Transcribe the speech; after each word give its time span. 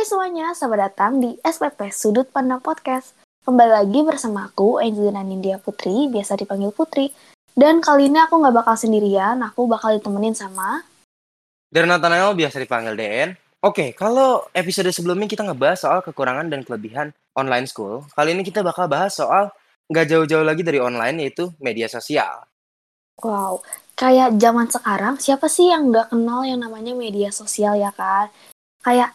Hai 0.00 0.08
semuanya, 0.08 0.56
selamat 0.56 0.80
datang 0.80 1.20
di 1.20 1.36
SPP 1.44 1.92
Sudut 1.92 2.24
Pandang 2.32 2.64
Podcast. 2.64 3.12
Kembali 3.44 3.84
lagi 3.84 4.00
bersama 4.00 4.48
aku, 4.48 4.80
Angelina 4.80 5.20
Nindya 5.20 5.60
Putri, 5.60 6.08
biasa 6.08 6.40
dipanggil 6.40 6.72
Putri. 6.72 7.12
Dan 7.52 7.84
kali 7.84 8.08
ini 8.08 8.16
aku 8.16 8.40
nggak 8.40 8.64
bakal 8.64 8.80
sendirian, 8.80 9.36
aku 9.44 9.68
bakal 9.68 9.92
ditemenin 9.92 10.32
sama... 10.32 10.80
Dan 11.68 11.92
Nathanael 11.92 12.32
biasa 12.32 12.64
dipanggil 12.64 12.96
DN. 12.96 13.36
Oke, 13.60 13.92
kalau 13.92 14.48
episode 14.56 14.88
sebelumnya 14.88 15.28
kita 15.28 15.44
ngebahas 15.44 15.84
soal 15.84 16.00
kekurangan 16.00 16.48
dan 16.48 16.64
kelebihan 16.64 17.12
online 17.36 17.68
school, 17.68 18.00
kali 18.16 18.32
ini 18.32 18.40
kita 18.40 18.64
bakal 18.64 18.88
bahas 18.88 19.12
soal 19.12 19.52
nggak 19.92 20.16
jauh-jauh 20.16 20.48
lagi 20.48 20.64
dari 20.64 20.80
online, 20.80 21.28
yaitu 21.28 21.52
media 21.60 21.92
sosial. 21.92 22.48
Wow, 23.20 23.60
kayak 24.00 24.40
zaman 24.40 24.64
sekarang, 24.64 25.20
siapa 25.20 25.44
sih 25.52 25.68
yang 25.68 25.92
nggak 25.92 26.08
kenal 26.08 26.40
yang 26.48 26.64
namanya 26.64 26.96
media 26.96 27.28
sosial 27.28 27.76
ya 27.76 27.92
kan? 27.92 28.32
Kayak 28.80 29.12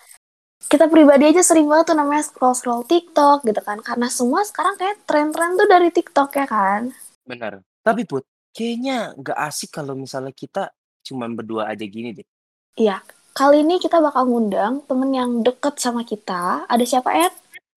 kita 0.66 0.90
pribadi 0.90 1.30
aja 1.30 1.46
sering 1.46 1.70
banget 1.70 1.94
tuh 1.94 1.98
namanya 1.98 2.24
scroll-scroll 2.26 2.90
TikTok 2.90 3.46
gitu 3.46 3.62
kan. 3.62 3.78
Karena 3.86 4.10
semua 4.10 4.42
sekarang 4.42 4.76
kayak 4.78 5.06
tren-tren 5.06 5.54
tuh 5.54 5.70
dari 5.70 5.90
TikTok 5.94 6.30
ya 6.34 6.46
kan? 6.50 6.82
Benar. 7.26 7.62
Tapi 7.86 8.02
Put, 8.10 8.26
kayaknya 8.50 9.14
nggak 9.14 9.38
asik 9.46 9.70
kalau 9.70 9.94
misalnya 9.94 10.34
kita 10.34 10.74
cuma 11.06 11.30
berdua 11.30 11.70
aja 11.70 11.86
gini 11.86 12.18
deh. 12.18 12.26
Iya, 12.76 13.00
kali 13.38 13.62
ini 13.62 13.78
kita 13.78 14.02
bakal 14.02 14.26
ngundang 14.26 14.82
temen 14.90 15.14
yang 15.14 15.46
deket 15.46 15.78
sama 15.78 16.02
kita. 16.02 16.66
Ada 16.66 16.84
siapa, 16.84 17.14
Ed? 17.14 17.34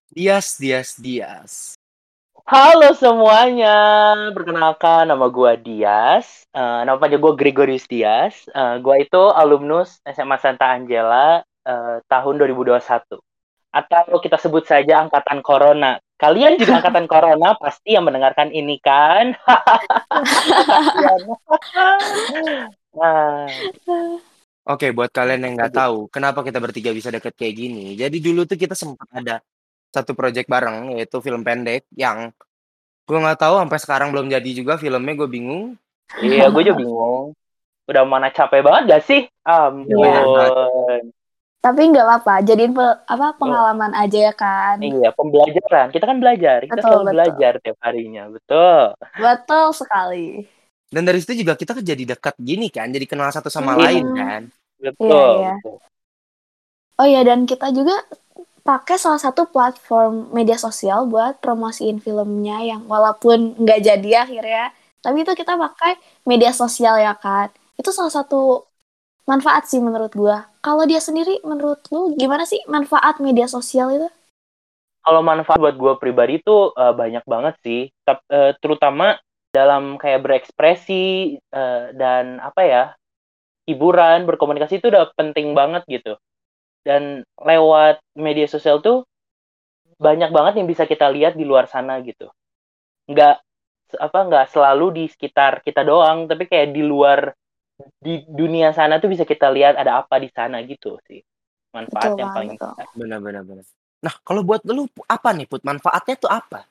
Dias, 0.09 0.57
Dias, 0.57 0.97
Dias. 0.97 1.77
Halo 2.49 2.97
semuanya, 2.97 3.77
perkenalkan 4.33 5.05
nama 5.05 5.29
gue 5.29 5.53
Dias, 5.61 6.49
uh, 6.57 6.81
nama 6.81 6.97
panjang 6.97 7.21
gue 7.21 7.37
Gregorius 7.37 7.85
Dias. 7.85 8.49
Uh, 8.57 8.81
gue 8.81 9.05
itu 9.05 9.23
alumnus 9.37 10.01
SMA 10.09 10.41
Santa 10.41 10.73
Angela 10.73 11.45
uh, 11.69 12.01
tahun 12.09 12.35
2021. 12.41 12.81
Atau 13.69 14.17
kita 14.25 14.41
sebut 14.41 14.65
saja 14.65 15.05
angkatan 15.05 15.45
Corona. 15.45 16.01
Kalian 16.17 16.57
juga 16.57 16.73
angkatan 16.81 17.05
Corona 17.05 17.53
pasti 17.61 17.93
yang 17.93 18.09
mendengarkan 18.09 18.49
ini 18.49 18.81
kan? 18.81 19.37
nah. 22.99 23.45
Oke, 24.69 24.93
buat 24.97 25.13
kalian 25.13 25.45
yang 25.49 25.55
nggak 25.57 25.77
tahu, 25.77 26.13
kenapa 26.13 26.45
kita 26.45 26.61
bertiga 26.61 26.93
bisa 26.93 27.09
deket 27.09 27.33
kayak 27.37 27.57
gini. 27.57 27.97
Jadi 27.97 28.21
dulu 28.21 28.45
tuh 28.45 28.61
kita 28.61 28.77
sempat 28.77 29.09
ada 29.13 29.41
satu 29.89 30.13
project 30.13 30.49
bareng 30.49 30.97
yaitu 30.97 31.17
film 31.25 31.41
pendek 31.41 31.89
yang 31.97 32.29
gue 33.09 33.19
nggak 33.19 33.41
tahu 33.41 33.57
sampai 33.57 33.79
sekarang 33.81 34.09
belum 34.13 34.29
jadi 34.29 34.51
juga 34.53 34.77
filmnya 34.77 35.17
gue 35.17 35.29
bingung 35.33 35.81
iya 36.21 36.53
gue 36.53 36.61
juga 36.61 36.77
bingung 36.77 37.33
udah 37.89 38.05
mana 38.05 38.29
capek 38.29 38.61
banget 38.61 38.83
gak 38.93 39.03
sih 39.09 39.25
ampun 39.49 39.97
yeah. 39.97 41.01
Tapi 41.59 41.91
nggak 41.91 42.07
apa-apa 42.07 42.35
jadiin 42.47 42.71
pe 42.71 42.87
apa 43.03 43.35
pengalaman 43.35 43.91
oh. 43.91 44.03
aja 44.07 44.19
ya 44.31 44.35
kan 44.35 44.79
iya 44.79 45.11
pembelajaran 45.11 45.91
kita 45.91 46.05
kan 46.07 46.19
belajar 46.23 46.59
kita 46.63 46.79
betul, 46.79 46.87
selalu 46.87 47.03
betul. 47.03 47.15
belajar 47.15 47.53
tiap 47.59 47.79
harinya 47.83 48.25
betul 48.31 48.83
betul 49.19 49.67
sekali 49.75 50.27
dan 50.89 51.03
dari 51.03 51.19
situ 51.19 51.43
juga 51.43 51.59
kita 51.59 51.83
jadi 51.83 52.15
dekat 52.15 52.39
gini 52.39 52.71
kan 52.71 52.87
jadi 52.95 53.07
kenal 53.11 53.29
satu 53.35 53.51
sama 53.51 53.75
hmm. 53.75 53.81
lain 53.83 54.05
kan 54.15 54.43
betul, 54.79 55.11
iya, 55.11 55.27
iya. 55.43 55.55
betul 55.59 55.77
oh 56.99 57.07
iya 57.07 57.21
dan 57.27 57.43
kita 57.43 57.75
juga 57.75 58.07
pakai 58.63 59.01
salah 59.01 59.19
satu 59.19 59.49
platform 59.49 60.29
media 60.31 60.61
sosial 60.61 61.09
buat 61.09 61.41
promosiin 61.41 61.99
filmnya 62.05 62.63
yang 62.63 62.85
walaupun 62.85 63.57
nggak 63.59 63.81
jadi 63.81 64.11
akhirnya 64.29 64.71
tapi 65.03 65.25
itu 65.25 65.33
kita 65.35 65.57
pakai 65.57 65.97
media 66.29 66.53
sosial 66.53 67.01
ya 67.01 67.17
kan 67.17 67.49
itu 67.81 67.91
salah 67.91 68.13
satu 68.13 68.68
manfaat 69.29 69.69
sih 69.69 69.77
menurut 69.79 70.11
gua. 70.17 70.49
Kalau 70.65 70.89
dia 70.89 71.05
sendiri 71.05 71.45
menurut 71.45 71.85
lu 71.93 72.17
gimana 72.17 72.49
sih 72.49 72.65
manfaat 72.65 73.21
media 73.21 73.45
sosial 73.45 73.93
itu? 73.93 74.09
Kalau 75.05 75.21
manfaat 75.21 75.61
buat 75.61 75.77
gua 75.77 76.01
pribadi 76.01 76.41
itu 76.41 76.73
uh, 76.73 76.97
banyak 76.97 77.23
banget 77.29 77.55
sih. 77.61 77.93
Uh, 78.09 78.57
terutama 78.65 79.21
dalam 79.53 80.01
kayak 80.01 80.25
berekspresi 80.25 81.37
uh, 81.53 81.93
dan 81.93 82.41
apa 82.41 82.63
ya 82.65 82.85
hiburan 83.69 84.25
berkomunikasi 84.25 84.81
itu 84.81 84.89
udah 84.89 85.13
penting 85.13 85.53
banget 85.53 85.85
gitu. 85.85 86.17
Dan 86.81 87.21
lewat 87.37 88.01
media 88.17 88.49
sosial 88.49 88.81
tuh 88.81 89.05
banyak 90.01 90.33
banget 90.33 90.65
yang 90.65 90.69
bisa 90.71 90.89
kita 90.89 91.05
lihat 91.13 91.37
di 91.37 91.45
luar 91.45 91.69
sana 91.69 92.01
gitu. 92.01 92.33
Nggak 93.05 93.45
apa 93.97 94.19
nggak 94.29 94.47
selalu 94.53 94.87
di 94.93 95.05
sekitar 95.09 95.65
kita 95.65 95.81
doang 95.81 96.29
tapi 96.29 96.45
kayak 96.45 96.77
di 96.77 96.85
luar 96.85 97.33
di 98.03 98.27
dunia 98.27 98.75
sana 98.75 98.99
tuh 98.99 99.11
bisa 99.11 99.23
kita 99.23 99.51
lihat 99.51 99.79
ada 99.79 100.03
apa 100.03 100.19
di 100.19 100.29
sana 100.31 100.59
gitu 100.67 100.99
sih. 101.07 101.23
Manfaat 101.71 102.15
betul 102.15 102.21
yang 102.21 102.31
paling 102.35 102.51
benar 102.97 103.19
benar 103.23 103.43
benar. 103.47 103.65
Nah 104.03 104.15
kalau 104.23 104.43
buat 104.43 104.63
lu 104.67 104.87
apa 105.07 105.31
nih 105.35 105.47
put? 105.47 105.63
Manfaatnya 105.63 106.17
tuh 106.19 106.31
apa? 106.31 106.67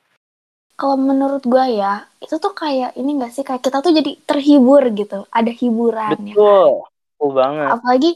Kalau 0.78 0.94
menurut 0.94 1.42
gue 1.42 1.66
ya 1.74 2.06
itu 2.22 2.38
tuh 2.38 2.54
kayak 2.54 2.94
ini 3.02 3.18
gak 3.18 3.34
sih 3.34 3.42
kayak 3.42 3.66
kita 3.66 3.82
tuh 3.82 3.94
jadi 3.96 4.12
terhibur 4.30 4.84
gitu. 4.94 5.26
Ada 5.34 5.50
hiburan 5.50 6.14
betul 6.14 6.28
ya 6.28 6.36
kan? 6.36 6.44
betul. 7.18 7.34
Banget. 7.34 7.70
Apalagi 7.74 8.12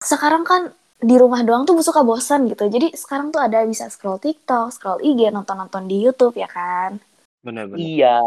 sekarang 0.00 0.42
kan 0.46 0.72
di 0.98 1.14
rumah 1.14 1.44
doang 1.46 1.62
tuh 1.68 1.78
suka 1.84 2.02
bosan 2.02 2.48
gitu. 2.48 2.66
Jadi 2.66 2.96
sekarang 2.96 3.30
tuh 3.30 3.44
ada 3.44 3.62
bisa 3.68 3.86
scroll 3.92 4.18
TikTok, 4.18 4.72
scroll 4.74 5.04
IG, 5.04 5.30
nonton-nonton 5.30 5.86
di 5.86 6.00
YouTube 6.00 6.34
ya 6.40 6.48
kan. 6.50 6.98
Benar-benar. 7.44 7.78
Iya, 7.78 8.18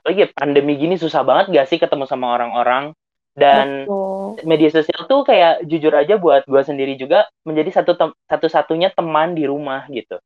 lagi 0.00 0.22
pandemi 0.32 0.78
gini 0.80 0.96
susah 0.96 1.20
banget 1.20 1.52
gak 1.52 1.68
sih 1.68 1.76
ketemu 1.76 2.08
sama 2.08 2.32
orang-orang 2.32 2.96
dan 3.34 3.86
Betul. 3.86 4.46
media 4.46 4.70
sosial 4.70 5.00
tuh 5.10 5.26
kayak 5.26 5.66
jujur 5.66 5.90
aja 5.90 6.14
buat 6.16 6.46
gue 6.46 6.62
sendiri 6.62 6.94
juga 6.94 7.26
menjadi 7.42 7.82
satu 7.82 7.98
tem 7.98 8.10
satu-satunya 8.30 8.94
teman 8.94 9.34
di 9.34 9.44
rumah 9.44 9.86
gitu. 9.90 10.18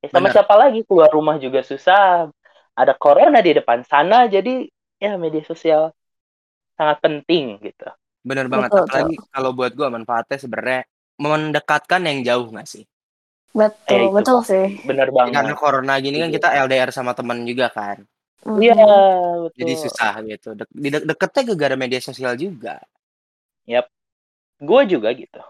Ya, 0.00 0.08
sama 0.08 0.28
Bener. 0.28 0.40
siapa 0.40 0.54
lagi 0.56 0.80
keluar 0.84 1.12
rumah 1.12 1.36
juga 1.36 1.60
susah. 1.60 2.28
Ada 2.74 2.98
corona 2.98 3.38
di 3.38 3.54
depan 3.54 3.86
sana, 3.86 4.26
jadi 4.26 4.66
ya 4.98 5.14
media 5.14 5.46
sosial 5.46 5.94
sangat 6.74 6.98
penting 7.04 7.62
gitu. 7.62 7.86
Bener 8.24 8.50
banget. 8.50 8.74
Betul, 8.74 8.88
Apalagi 8.88 9.16
kalau 9.30 9.50
buat 9.54 9.72
gue 9.76 9.88
manfaatnya 9.88 10.38
sebenarnya 10.40 10.80
mendekatkan 11.20 12.02
yang 12.02 12.18
jauh 12.26 12.48
nggak 12.50 12.66
sih? 12.66 12.84
Betul, 13.54 14.00
eh, 14.02 14.10
betul 14.10 14.38
sih. 14.42 14.66
Bener 14.82 15.14
banget. 15.14 15.38
Karena 15.38 15.54
corona 15.54 15.94
gini 16.02 16.18
kan 16.18 16.30
kita 16.34 16.48
LDR 16.66 16.90
sama 16.90 17.14
teman 17.14 17.46
juga 17.46 17.70
kan. 17.70 18.02
Iya, 18.44 18.76
mm-hmm. 18.76 19.40
betul. 19.48 19.58
Jadi 19.64 19.72
susah 19.80 20.12
gitu. 20.28 20.48
De 20.52 20.64
de 20.68 20.98
deketnya 21.08 21.42
gara-gara 21.48 21.76
media 21.80 22.00
sosial 22.04 22.36
juga. 22.36 22.76
Yap. 23.64 23.88
Gue 24.60 24.84
juga 24.84 25.08
gitu. 25.16 25.40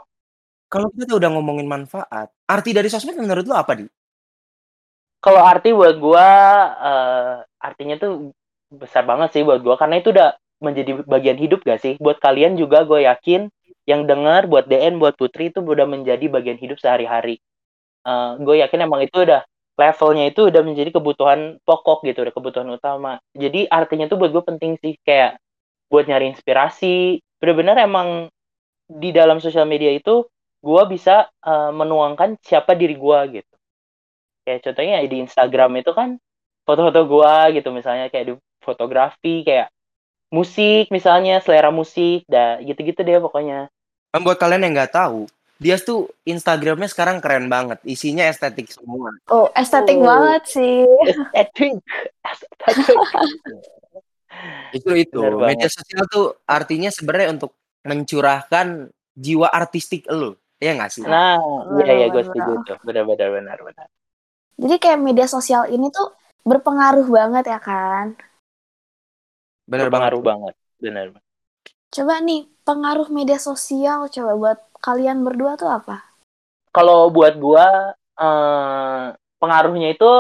Kalau 0.71 0.91
kita 0.95 1.19
udah 1.19 1.31
ngomongin 1.35 1.67
manfaat, 1.67 2.31
arti 2.47 2.71
dari 2.75 2.91
sosmed 2.91 3.19
menurut 3.19 3.47
lo 3.47 3.55
apa, 3.55 3.79
Di? 3.79 3.87
Kalau 5.23 5.43
arti 5.43 5.71
buat 5.71 5.97
gue, 5.99 6.29
uh, 6.83 7.43
artinya 7.63 7.97
tuh 7.99 8.35
besar 8.71 9.07
banget 9.07 9.35
sih 9.35 9.43
buat 9.47 9.63
gue. 9.63 9.75
Karena 9.79 9.99
itu 10.03 10.11
udah 10.11 10.35
menjadi 10.63 11.03
bagian 11.07 11.39
hidup 11.39 11.63
gak 11.63 11.83
sih? 11.83 11.95
Buat 11.99 12.19
kalian 12.23 12.59
juga 12.59 12.83
gue 12.87 13.07
yakin 13.07 13.51
yang 13.85 14.09
dengar 14.09 14.49
buat 14.49 14.67
DN 14.67 14.97
buat 14.97 15.15
Putri 15.15 15.53
itu 15.53 15.61
udah 15.61 15.85
menjadi 15.85 16.27
bagian 16.31 16.57
hidup 16.57 16.81
sehari-hari. 16.81 17.39
Uh, 18.05 18.37
gue 18.41 18.61
yakin 18.61 18.85
emang 18.85 19.05
itu 19.05 19.17
udah 19.25 19.45
levelnya 19.75 20.31
itu 20.31 20.49
udah 20.51 20.63
menjadi 20.63 20.91
kebutuhan 20.95 21.59
pokok 21.67 22.07
gitu, 22.07 22.23
udah 22.23 22.35
kebutuhan 22.35 22.69
utama. 22.71 23.19
Jadi 23.35 23.67
artinya 23.67 24.07
tuh 24.07 24.19
buat 24.19 24.31
gue 24.31 24.45
penting 24.45 24.79
sih 24.79 24.95
kayak 25.03 25.39
buat 25.91 26.07
nyari 26.07 26.31
inspirasi. 26.31 27.19
Bener-bener 27.43 27.77
emang 27.83 28.31
di 28.87 29.11
dalam 29.11 29.43
sosial 29.43 29.67
media 29.67 29.91
itu 29.91 30.25
gue 30.65 30.83
bisa 30.89 31.29
uh, 31.45 31.71
menuangkan 31.75 32.39
siapa 32.41 32.73
diri 32.79 32.95
gue 32.95 33.43
gitu. 33.43 33.55
Kayak 34.47 34.61
contohnya 34.71 34.97
di 35.05 35.17
Instagram 35.25 35.73
itu 35.81 35.93
kan 35.93 36.17
foto-foto 36.65 37.05
gue 37.05 37.61
gitu 37.61 37.69
misalnya 37.71 38.09
kayak 38.09 38.27
di 38.27 38.35
fotografi 38.65 39.45
kayak 39.45 39.69
musik 40.33 40.89
misalnya 40.89 41.39
selera 41.45 41.69
musik 41.69 42.25
dah 42.27 42.59
gitu-gitu 42.65 43.05
deh 43.05 43.21
pokoknya 43.21 43.69
kan 44.11 44.21
buat 44.25 44.41
kalian 44.41 44.67
yang 44.67 44.75
nggak 44.81 44.97
tahu 44.97 45.29
dia 45.65 45.81
tuh 45.81 46.13
Instagramnya 46.29 46.93
sekarang 46.93 47.25
keren 47.25 47.49
banget. 47.49 47.81
Isinya 47.89 48.29
estetik 48.29 48.69
semua. 48.69 49.09
Oh 49.33 49.49
estetik 49.57 49.97
oh. 49.97 50.05
banget 50.05 50.45
sih. 50.45 50.85
Estetik. 51.33 51.81
Itu. 54.77 54.93
Itu 54.93 55.21
media 55.41 55.73
sosial 55.73 56.05
tuh 56.13 56.37
artinya 56.45 56.93
sebenarnya 56.93 57.41
untuk 57.41 57.57
mencurahkan 57.89 58.93
jiwa 59.17 59.49
artistik 59.49 60.05
lo. 60.13 60.37
Ya 60.61 60.77
nggak 60.77 60.93
sih? 60.93 61.09
Nah 61.09 61.41
iya 61.81 62.05
iya 62.05 62.07
gue 62.13 62.29
setuju 62.29 62.61
tuh. 62.69 62.77
Benar 62.85 63.09
benar 63.09 63.41
benar 63.41 63.59
benar 63.65 63.89
jadi 64.55 64.77
kayak 64.79 65.01
media 65.03 65.27
sosial 65.27 65.67
ini 65.67 65.91
tuh 65.91 66.15
berpengaruh 66.47 67.07
banget 67.11 67.45
ya 67.51 67.59
kan? 67.59 68.15
Benar 69.67 69.91
pengaruh 69.91 70.23
banget. 70.23 70.55
Benar. 70.79 71.19
Coba 71.91 72.23
nih, 72.23 72.47
pengaruh 72.63 73.09
media 73.11 73.39
sosial 73.39 74.07
coba 74.11 74.33
buat 74.35 74.59
kalian 74.85 75.25
berdua 75.25 75.57
tuh 75.57 75.73
apa? 75.73 76.05
Kalau 76.69 77.09
buat 77.09 77.41
gua 77.41 77.97
eh, 77.97 79.07
pengaruhnya 79.41 79.97
itu 79.97 80.11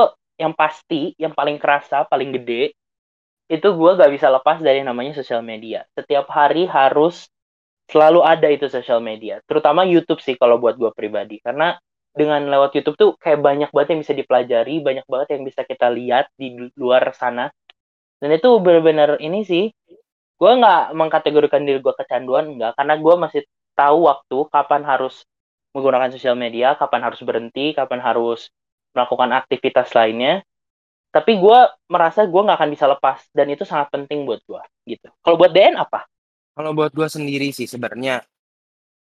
yang 0.41 0.57
pasti, 0.57 1.13
yang 1.21 1.37
paling 1.37 1.61
kerasa, 1.61 2.09
paling 2.09 2.33
gede 2.41 2.73
itu 3.53 3.69
gua 3.77 4.01
gak 4.01 4.09
bisa 4.09 4.33
lepas 4.33 4.65
dari 4.65 4.81
namanya 4.81 5.21
sosial 5.21 5.45
media. 5.45 5.85
Setiap 5.93 6.25
hari 6.33 6.65
harus 6.65 7.29
selalu 7.93 8.25
ada 8.25 8.49
itu 8.49 8.65
sosial 8.73 9.05
media, 9.05 9.45
terutama 9.45 9.85
YouTube 9.85 10.25
sih 10.25 10.41
kalau 10.41 10.57
buat 10.57 10.81
gua 10.81 10.89
pribadi 10.97 11.45
karena 11.45 11.77
dengan 12.15 12.47
lewat 12.47 12.73
YouTube 12.79 12.97
tuh 12.97 13.11
kayak 13.19 13.43
banyak 13.43 13.71
banget 13.75 13.99
yang 13.99 14.01
bisa 14.07 14.15
dipelajari, 14.15 14.75
banyak 14.81 15.05
banget 15.11 15.29
yang 15.35 15.43
bisa 15.43 15.67
kita 15.67 15.91
lihat 15.91 16.31
di 16.39 16.71
luar 16.79 17.11
sana. 17.11 17.51
Dan 18.23 18.31
itu 18.31 18.49
benar-benar 18.63 19.19
ini 19.19 19.43
sih, 19.43 19.69
gue 20.39 20.51
nggak 20.55 20.95
mengkategorikan 20.95 21.67
diri 21.67 21.83
gue 21.83 21.95
kecanduan 21.99 22.55
enggak, 22.55 22.79
karena 22.79 22.95
gue 22.97 23.15
masih 23.19 23.43
tahu 23.75 24.09
waktu 24.09 24.39
kapan 24.51 24.83
harus 24.87 25.27
menggunakan 25.75 26.15
sosial 26.15 26.39
media, 26.39 26.79
kapan 26.79 27.11
harus 27.11 27.21
berhenti, 27.21 27.75
kapan 27.75 27.99
harus 27.99 28.49
melakukan 28.95 29.31
aktivitas 29.35 29.91
lainnya. 29.93 30.43
Tapi 31.15 31.39
gue 31.39 31.59
merasa 31.91 32.27
gue 32.27 32.43
nggak 32.43 32.59
akan 32.59 32.71
bisa 32.75 32.87
lepas 32.91 33.23
dan 33.31 33.47
itu 33.51 33.63
sangat 33.63 33.91
penting 33.95 34.27
buat 34.27 34.43
gue 34.47 34.63
gitu. 34.95 35.11
Kalau 35.23 35.39
buat 35.39 35.55
DN 35.55 35.79
apa? 35.79 36.07
Kalau 36.55 36.71
buat 36.75 36.91
gue 36.91 37.07
sendiri 37.07 37.51
sih 37.55 37.67
sebenarnya 37.71 38.23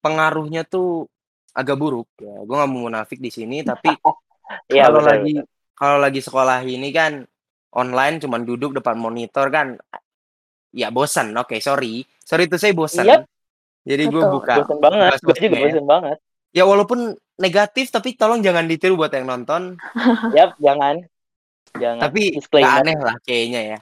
pengaruhnya 0.00 0.64
tuh 0.64 1.08
agak 1.52 1.76
buruk 1.76 2.08
ya. 2.20 2.32
Gue 2.44 2.54
nggak 2.56 2.70
mau 2.70 2.88
munafik 2.88 3.20
di 3.20 3.28
sini 3.28 3.60
tapi 3.60 3.92
Iya 4.72 4.88
kalau 4.88 5.04
lagi 5.04 5.32
kalau 5.76 5.98
lagi 6.00 6.20
sekolah 6.24 6.64
ini 6.64 6.88
kan 6.88 7.20
online 7.76 8.16
cuman 8.24 8.48
duduk 8.48 8.80
depan 8.80 8.96
monitor 8.96 9.52
kan 9.52 9.76
ya 10.72 10.88
bosan. 10.88 11.36
Oke, 11.36 11.60
sorry. 11.60 12.04
Sorry 12.24 12.48
itu 12.48 12.56
saya 12.56 12.72
bosan. 12.72 13.04
Yap. 13.04 13.22
Jadi 13.86 14.04
gue 14.10 14.22
buka 14.22 14.64
Bosan 14.64 14.78
banget, 14.82 15.12
gue 15.22 15.34
juga 15.34 15.38
sosmed. 15.38 15.62
bosan 15.70 15.86
banget. 15.86 16.18
Ya 16.50 16.64
walaupun 16.64 16.98
negatif 17.38 17.92
tapi 17.92 18.16
tolong 18.16 18.40
jangan 18.40 18.64
ditiru 18.66 18.96
buat 18.96 19.12
yang 19.12 19.28
nonton. 19.28 19.76
Yap, 20.36 20.56
jangan. 20.58 21.04
Jangan. 21.76 22.02
Tapi 22.08 22.22
nggak 22.40 22.74
aneh 22.82 22.96
lah 22.98 23.16
kayaknya 23.22 23.60
ya. 23.76 23.78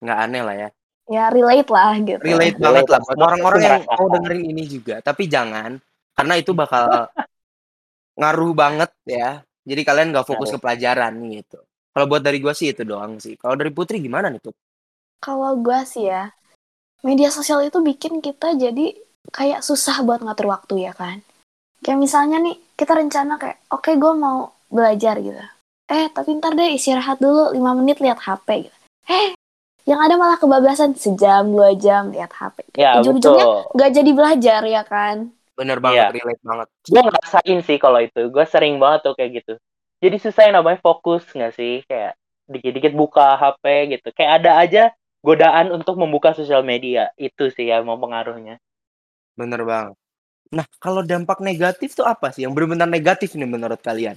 Nggak 0.00 0.18
aneh 0.30 0.42
lah 0.42 0.56
ya. 0.56 0.68
Ya 1.04 1.24
relate 1.28 1.68
lah 1.68 1.92
gitu. 2.00 2.20
Relate 2.24 2.56
banget 2.56 2.86
lah 2.88 3.00
buat 3.04 3.18
orang-orang 3.20 3.60
yang 3.60 3.80
mau 3.84 4.06
dengerin 4.08 4.44
ini 4.48 4.64
juga. 4.64 4.94
Tapi 5.04 5.28
jangan 5.28 5.76
karena 6.14 6.34
itu 6.38 6.56
bakal 6.56 6.88
ngaruh 8.20 8.52
banget 8.56 8.90
ya. 9.04 9.42
Jadi 9.64 9.80
kalian 9.80 10.12
nggak 10.12 10.28
fokus 10.28 10.52
Ngaruh. 10.52 10.60
ke 10.60 10.64
pelajaran 10.64 11.14
gitu. 11.32 11.58
Kalau 11.94 12.06
buat 12.10 12.22
dari 12.24 12.38
gua 12.42 12.52
sih 12.56 12.72
itu 12.72 12.82
doang 12.82 13.20
sih. 13.20 13.38
Kalau 13.38 13.54
dari 13.54 13.70
Putri 13.70 14.00
gimana 14.02 14.26
nih 14.28 14.42
tuh? 14.42 14.54
Kalau 15.24 15.56
gue 15.56 15.80
sih 15.88 16.04
ya, 16.04 16.28
media 17.00 17.32
sosial 17.32 17.64
itu 17.64 17.80
bikin 17.80 18.20
kita 18.20 18.52
jadi 18.60 18.92
kayak 19.30 19.64
susah 19.64 20.02
buat 20.02 20.20
ngatur 20.20 20.50
waktu 20.50 20.84
ya 20.84 20.92
kan. 20.92 21.22
Kayak 21.84 21.98
misalnya 22.00 22.40
nih, 22.40 22.56
kita 22.74 22.96
rencana 22.96 23.36
kayak, 23.36 23.60
oke 23.68 23.92
gue 23.92 24.12
mau 24.16 24.52
belajar 24.72 25.20
gitu. 25.20 25.38
Eh, 25.84 26.08
tapi 26.10 26.40
ntar 26.40 26.56
deh 26.56 26.72
istirahat 26.72 27.20
dulu 27.20 27.52
5 27.52 27.76
menit 27.76 28.00
lihat 28.00 28.16
HP 28.24 28.68
gitu. 28.68 28.78
Eh, 29.12 29.36
yang 29.84 30.00
ada 30.00 30.16
malah 30.16 30.40
kebablasan 30.40 30.96
sejam, 30.96 31.44
dua 31.52 31.76
jam 31.76 32.08
lihat 32.08 32.32
HP. 32.32 32.64
Ya, 32.72 32.96
Ujung-ujungnya 33.04 33.44
betul. 33.44 33.76
nggak 33.76 33.90
jadi 33.92 34.10
belajar 34.16 34.60
ya 34.64 34.82
kan. 34.88 35.28
Bener 35.54 35.78
banget, 35.78 36.08
Iya. 36.08 36.16
relate 36.16 36.42
banget. 36.42 36.68
Gue 36.88 37.02
ngerasain 37.04 37.58
sih 37.68 37.76
kalau 37.76 38.00
itu. 38.00 38.22
Gue 38.32 38.44
sering 38.48 38.80
banget 38.80 39.00
tuh 39.04 39.14
kayak 39.14 39.44
gitu. 39.44 39.54
Jadi 40.00 40.16
susah 40.18 40.42
yang 40.48 40.56
namanya 40.56 40.80
fokus 40.80 41.28
nggak 41.30 41.52
sih? 41.52 41.84
Kayak 41.84 42.16
dikit-dikit 42.48 42.96
buka 42.96 43.36
HP 43.36 43.64
gitu. 43.92 44.08
Kayak 44.16 44.32
ada 44.40 44.50
aja 44.56 44.82
godaan 45.20 45.68
untuk 45.68 46.00
membuka 46.00 46.32
sosial 46.32 46.64
media. 46.64 47.12
Itu 47.20 47.52
sih 47.52 47.68
yang 47.68 47.84
mau 47.84 48.00
pengaruhnya. 48.00 48.56
Bener 49.34 49.62
banget. 49.66 49.94
Nah, 50.54 50.66
kalau 50.78 51.02
dampak 51.02 51.42
negatif 51.42 51.98
tuh 51.98 52.06
apa 52.06 52.30
sih? 52.30 52.46
Yang 52.46 52.52
benar-benar 52.54 52.88
negatif 52.90 53.34
nih 53.34 53.48
menurut 53.50 53.80
kalian? 53.82 54.14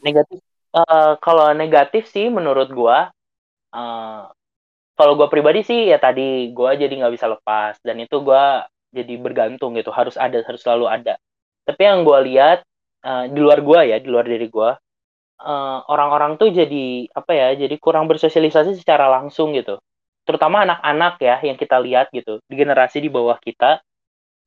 Negatif. 0.00 0.40
eh, 0.68 1.12
kalau 1.24 1.56
negatif 1.56 2.12
sih 2.12 2.28
menurut 2.28 2.68
gue, 2.68 2.98
eh, 3.72 4.22
kalau 4.98 5.12
gue 5.16 5.28
pribadi 5.32 5.64
sih 5.64 5.88
ya 5.88 5.96
tadi 5.96 6.52
gue 6.52 6.70
jadi 6.76 6.90
nggak 6.90 7.14
bisa 7.14 7.26
lepas 7.30 7.78
dan 7.80 7.96
itu 8.02 8.20
gue 8.20 8.44
jadi 8.92 9.14
bergantung 9.20 9.76
gitu. 9.76 9.92
Harus 9.92 10.16
ada, 10.16 10.40
harus 10.44 10.60
selalu 10.60 10.88
ada. 10.88 11.14
Tapi 11.68 11.80
yang 11.84 12.04
gue 12.04 12.18
lihat 12.32 12.64
eh, 13.04 13.24
di 13.32 13.38
luar 13.40 13.60
gue 13.60 13.80
ya, 13.92 13.96
di 14.00 14.08
luar 14.08 14.24
diri 14.28 14.48
gue, 14.48 14.70
eh, 15.44 15.78
orang-orang 15.92 16.40
tuh 16.40 16.48
jadi 16.52 17.08
apa 17.12 17.32
ya? 17.36 17.48
Jadi 17.56 17.76
kurang 17.80 18.08
bersosialisasi 18.08 18.76
secara 18.80 19.08
langsung 19.12 19.52
gitu. 19.56 19.80
Terutama 20.24 20.64
anak-anak 20.68 21.14
ya 21.24 21.36
yang 21.44 21.56
kita 21.56 21.80
lihat 21.80 22.12
gitu 22.12 22.40
di 22.44 22.54
generasi 22.56 23.00
di 23.00 23.08
bawah 23.08 23.40
kita 23.40 23.80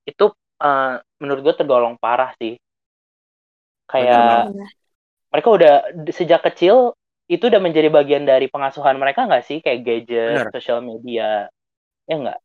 itu 0.10 0.26
eh, 0.64 0.94
menurut 1.22 1.42
gue 1.46 1.56
tergolong 1.60 1.96
parah 2.02 2.32
sih. 2.42 2.58
Kayak 3.92 4.50
Bener. 4.50 4.72
mereka 5.32 5.50
udah 5.58 5.74
sejak 6.12 6.42
kecil 6.48 6.96
itu 7.32 7.44
udah 7.48 7.62
menjadi 7.64 7.90
bagian 7.92 8.24
dari 8.28 8.48
pengasuhan 8.52 8.98
mereka 9.00 9.26
nggak 9.28 9.44
sih 9.48 9.58
kayak 9.64 9.82
gadget, 9.88 10.42
Bener. 10.42 10.52
sosial 10.52 10.80
media, 10.84 11.48
ya 12.10 12.16
nggak? 12.22 12.40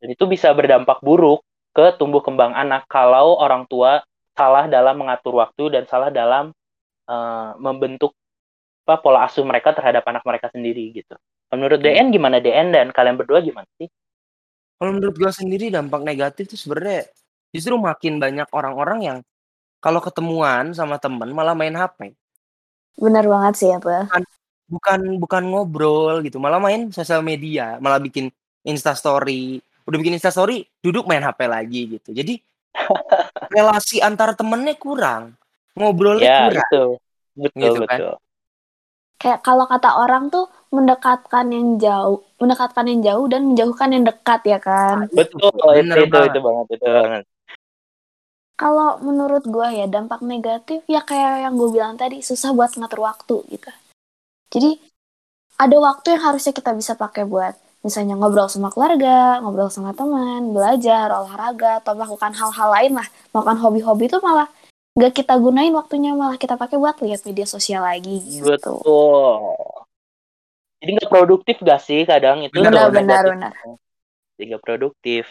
Dan 0.00 0.08
itu 0.14 0.24
bisa 0.28 0.52
berdampak 0.54 0.98
buruk 1.02 1.42
ke 1.74 1.96
tumbuh 1.98 2.22
kembang 2.22 2.52
anak 2.54 2.86
kalau 2.86 3.34
orang 3.40 3.66
tua 3.66 4.04
salah 4.38 4.66
dalam 4.70 4.94
mengatur 5.00 5.34
waktu 5.42 5.64
dan 5.74 5.84
salah 5.90 6.10
dalam 6.14 6.54
eh, 7.08 7.50
membentuk 7.60 8.12
apa 8.84 8.96
pola 9.02 9.20
asuh 9.28 9.44
mereka 9.46 9.72
terhadap 9.76 10.04
anak 10.08 10.24
mereka 10.26 10.48
sendiri 10.52 10.92
gitu. 10.94 11.14
Menurut 11.52 11.80
Iya. 11.80 11.84
DN 11.84 12.08
gimana 12.14 12.38
DN 12.42 12.68
dan 12.74 12.88
kalian 12.92 13.16
berdua 13.20 13.40
gimana 13.44 13.68
sih? 13.80 13.88
Kalau 14.78 14.90
menurut 14.90 15.14
gua 15.16 15.30
sendiri 15.30 15.70
dampak 15.70 16.02
negatif 16.02 16.50
tuh 16.50 16.58
sebenarnya 16.58 17.08
justru 17.54 17.78
makin 17.78 18.18
banyak 18.18 18.48
orang-orang 18.50 18.98
yang 19.02 19.18
kalau 19.78 20.00
ketemuan 20.00 20.72
sama 20.74 20.96
temen 20.98 21.30
malah 21.30 21.52
main 21.52 21.72
HP. 21.76 22.12
Bener 22.98 23.24
banget 23.26 23.54
sih 23.58 23.68
ya 23.70 23.78
tuh. 23.78 24.06
Bukan 24.64 25.20
bukan 25.20 25.42
ngobrol 25.44 26.24
gitu, 26.24 26.40
malah 26.40 26.56
main 26.56 26.88
sosial 26.88 27.20
media, 27.20 27.76
malah 27.78 28.00
bikin 28.00 28.32
Insta 28.64 28.96
story. 28.96 29.60
Udah 29.84 29.98
bikin 30.00 30.16
Insta 30.16 30.32
story, 30.32 30.64
duduk 30.80 31.04
main 31.04 31.20
HP 31.20 31.40
lagi 31.44 31.80
gitu. 32.00 32.16
Jadi 32.16 32.40
relasi 33.54 34.00
antar 34.00 34.32
temennya 34.34 34.74
kurang, 34.80 35.36
ngobrolnya 35.76 36.24
Ya 36.26 36.38
kurang. 36.48 36.64
itu 36.64 36.84
betul 37.36 37.60
Gitu 37.60 37.78
kan. 37.84 37.98
betul. 38.00 38.14
Kayak 39.20 39.40
kalau 39.46 39.64
kata 39.68 39.90
orang 40.00 40.28
tuh 40.32 40.48
mendekatkan 40.74 41.46
yang 41.54 41.78
jauh, 41.78 42.26
mendekatkan 42.42 42.84
yang 42.90 43.00
jauh 43.06 43.26
dan 43.30 43.40
menjauhkan 43.54 43.88
yang 43.94 44.04
dekat 44.04 44.40
ya 44.42 44.58
kan. 44.58 45.06
Betul 45.14 45.54
itu 45.54 45.62
Bener 45.62 45.96
itu, 46.02 46.10
banget. 46.10 46.30
itu 46.34 46.40
banget 46.42 46.66
itu 46.74 46.86
banget. 46.90 47.24
Kalau 48.54 49.02
menurut 49.02 49.42
gue 49.46 49.68
ya 49.74 49.86
dampak 49.86 50.22
negatif 50.22 50.82
ya 50.90 51.02
kayak 51.02 51.46
yang 51.46 51.54
gue 51.54 51.70
bilang 51.70 51.94
tadi 51.94 52.22
susah 52.22 52.50
buat 52.54 52.74
ngatur 52.74 53.02
waktu 53.02 53.36
gitu. 53.50 53.70
Jadi 54.50 54.70
ada 55.58 55.76
waktu 55.78 56.18
yang 56.18 56.22
harusnya 56.22 56.50
kita 56.54 56.74
bisa 56.74 56.98
pakai 56.98 57.26
buat 57.26 57.54
misalnya 57.84 58.16
ngobrol 58.16 58.48
sama 58.48 58.72
keluarga, 58.72 59.38
ngobrol 59.44 59.68
sama 59.68 59.92
teman, 59.92 60.56
belajar, 60.56 61.12
olahraga, 61.12 61.84
atau 61.84 61.92
melakukan 61.92 62.32
hal-hal 62.32 62.68
lain 62.72 62.92
lah, 62.96 63.06
melakukan 63.30 63.58
hobi-hobi 63.60 64.08
itu 64.08 64.18
malah 64.24 64.48
gak 64.96 65.12
kita 65.12 65.36
gunain 65.36 65.74
waktunya 65.74 66.16
malah 66.16 66.40
kita 66.40 66.56
pakai 66.56 66.80
buat 66.80 66.96
lihat 67.04 67.26
media 67.28 67.44
sosial 67.44 67.84
lagi 67.84 68.24
gitu. 68.24 68.48
Betul. 68.48 69.83
Jadi 70.84 71.00
nggak 71.00 71.08
produktif 71.08 71.56
gak 71.64 71.80
sih 71.80 72.04
kadang 72.04 72.44
itu? 72.44 72.52
Benar, 72.52 72.92
Benar 72.92 73.24
benar 73.24 73.52
nggak 74.36 74.60
produktif. 74.60 75.24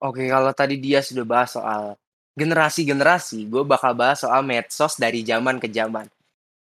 Oke, 0.00 0.24
kalau 0.24 0.48
tadi 0.56 0.80
dia 0.80 1.04
sudah 1.04 1.28
bahas 1.28 1.52
soal 1.52 1.92
generasi-generasi, 2.32 3.44
gue 3.44 3.60
bakal 3.68 3.92
bahas 3.92 4.24
soal 4.24 4.40
medsos 4.40 4.96
dari 4.96 5.20
zaman 5.20 5.60
ke 5.60 5.68
zaman. 5.68 6.08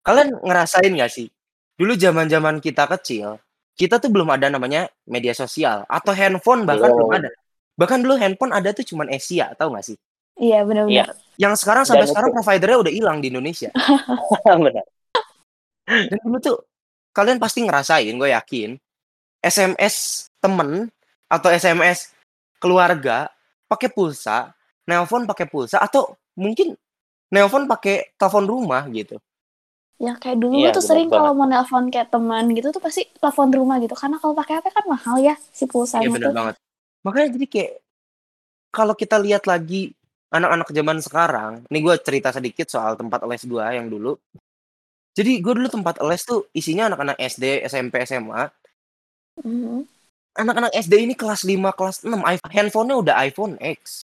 Kalian 0.03 0.35
ngerasain 0.43 0.91
gak 0.91 1.11
sih? 1.11 1.31
Dulu 1.79 1.95
zaman-zaman 1.95 2.59
kita 2.59 2.83
kecil, 2.91 3.39
kita 3.75 3.99
tuh 4.03 4.11
belum 4.11 4.27
ada 4.31 4.51
namanya 4.51 4.91
media 5.07 5.31
sosial 5.31 5.87
atau 5.87 6.11
handphone 6.11 6.67
bahkan 6.67 6.91
belum, 6.91 7.07
Belum. 7.07 7.19
ada. 7.23 7.31
Bahkan 7.75 7.97
dulu 8.03 8.15
handphone 8.19 8.51
ada 8.51 8.71
tuh 8.75 8.83
cuman 8.83 9.07
Asia, 9.11 9.55
tahu 9.55 9.75
gak 9.79 9.85
sih? 9.87 9.97
Iya 10.35 10.67
benar 10.67 10.83
benar. 10.91 11.15
Yang 11.39 11.53
sekarang 11.63 11.83
sampai 11.87 12.03
Dan 12.03 12.11
sekarang 12.11 12.29
itu- 12.31 12.37
providernya 12.43 12.77
udah 12.83 12.93
hilang 12.95 13.17
di 13.23 13.27
Indonesia. 13.31 13.71
Benar. 14.59 14.83
Dan 15.87 16.17
dulu 16.23 16.37
tuh 16.43 16.57
kalian 17.15 17.39
pasti 17.39 17.63
ngerasain, 17.63 18.11
gue 18.11 18.29
yakin, 18.35 18.75
SMS 19.39 20.27
temen 20.43 20.91
atau 21.31 21.49
SMS 21.49 22.11
keluarga 22.59 23.31
pakai 23.71 23.87
pulsa, 23.87 24.51
nelpon 24.83 25.23
pakai 25.23 25.47
pulsa 25.47 25.79
atau 25.79 26.13
mungkin 26.35 26.75
nelpon 27.31 27.65
pakai 27.65 28.13
telepon 28.19 28.45
rumah 28.45 28.83
gitu. 28.91 29.15
Ya 29.95 30.19
kayak 30.19 30.43
dulu 30.43 30.59
Iya, 30.59 30.75
tuh 30.75 30.83
sering 30.83 31.07
kalau 31.07 31.31
mau 31.31 31.47
nelpon 31.47 31.87
kayak 31.87 32.11
teman 32.11 32.51
gitu 32.51 32.67
tuh 32.75 32.83
pasti 32.83 33.07
telepon 33.15 33.47
rumah 33.55 33.79
gitu. 33.79 33.95
Karena 33.95 34.19
kalau 34.19 34.35
pakai 34.35 34.59
HP 34.59 34.67
kan 34.75 34.85
mahal 34.91 35.15
ya 35.23 35.39
si 35.55 35.63
pulsanya 35.71 36.03
Iya 36.03 36.11
bener 36.11 36.29
tuh. 36.29 36.35
banget. 36.35 36.55
Makanya 37.07 37.27
jadi 37.39 37.45
kayak 37.47 37.71
kalau 38.75 38.91
kita 38.91 39.15
lihat 39.23 39.47
lagi 39.47 39.95
anak-anak 40.35 40.67
zaman 40.75 40.97
sekarang, 40.99 41.51
nih 41.71 41.79
gue 41.79 41.95
cerita 42.03 42.29
sedikit 42.35 42.67
soal 42.67 42.99
tempat 42.99 43.23
les 43.23 43.39
gue 43.47 43.63
yang 43.71 43.87
dulu. 43.87 44.19
Jadi 45.15 45.39
gue 45.39 45.53
dulu 45.55 45.67
tempat 45.71 45.95
les 46.03 46.21
tuh 46.21 46.45
isinya 46.51 46.91
anak-anak 46.91 47.17
SD, 47.17 47.63
SMP, 47.63 48.03
SMA. 48.03 48.51
Mhm. 49.41 49.87
Anak-anak 50.35 50.71
SD 50.75 50.93
ini 50.99 51.15
kelas 51.15 51.41
5, 51.41 51.71
kelas 51.71 52.03
6. 52.03 52.19
iPhone, 52.21 52.51
handphonenya 52.51 52.95
udah 52.99 53.15
iPhone 53.23 53.53
X. 53.57 54.03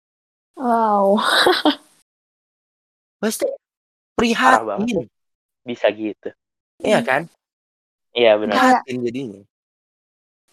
Wow. 0.57 1.21
Pasti 3.21 3.45
prihatin. 4.17 5.05
Bisa 5.61 5.87
gitu. 5.89 6.29
Iya 6.81 6.99
kan? 7.01 7.29
Iya 8.11 8.37
benar. 8.37 8.55
Kayak 8.55 8.81
Prihatin 8.81 8.97
jadinya. 9.03 9.41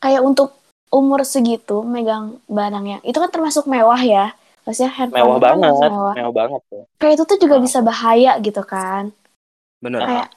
kayak 0.02 0.20
untuk 0.20 0.50
umur 0.90 1.22
segitu 1.22 1.86
megang 1.86 2.42
barang 2.50 2.84
yang 2.84 3.00
itu 3.06 3.14
kan 3.14 3.30
termasuk 3.30 3.64
mewah 3.64 3.98
ya. 3.98 4.34
Maksudnya 4.66 4.92
handphone 4.92 5.16
mewah 5.16 5.32
itu 5.32 5.40
kan 5.40 5.48
banget 5.48 5.72
mewah. 5.72 6.14
mewah 6.14 6.34
banget 6.34 6.60
tuh 6.68 6.84
Kayak 6.98 7.12
itu 7.16 7.24
tuh 7.24 7.38
juga 7.38 7.54
Ah. 7.56 7.62
bisa 7.62 7.78
bahaya 7.80 8.32
gitu 8.42 8.62
kan. 8.62 9.02
Bener. 9.78 10.02
Kayak 10.02 10.28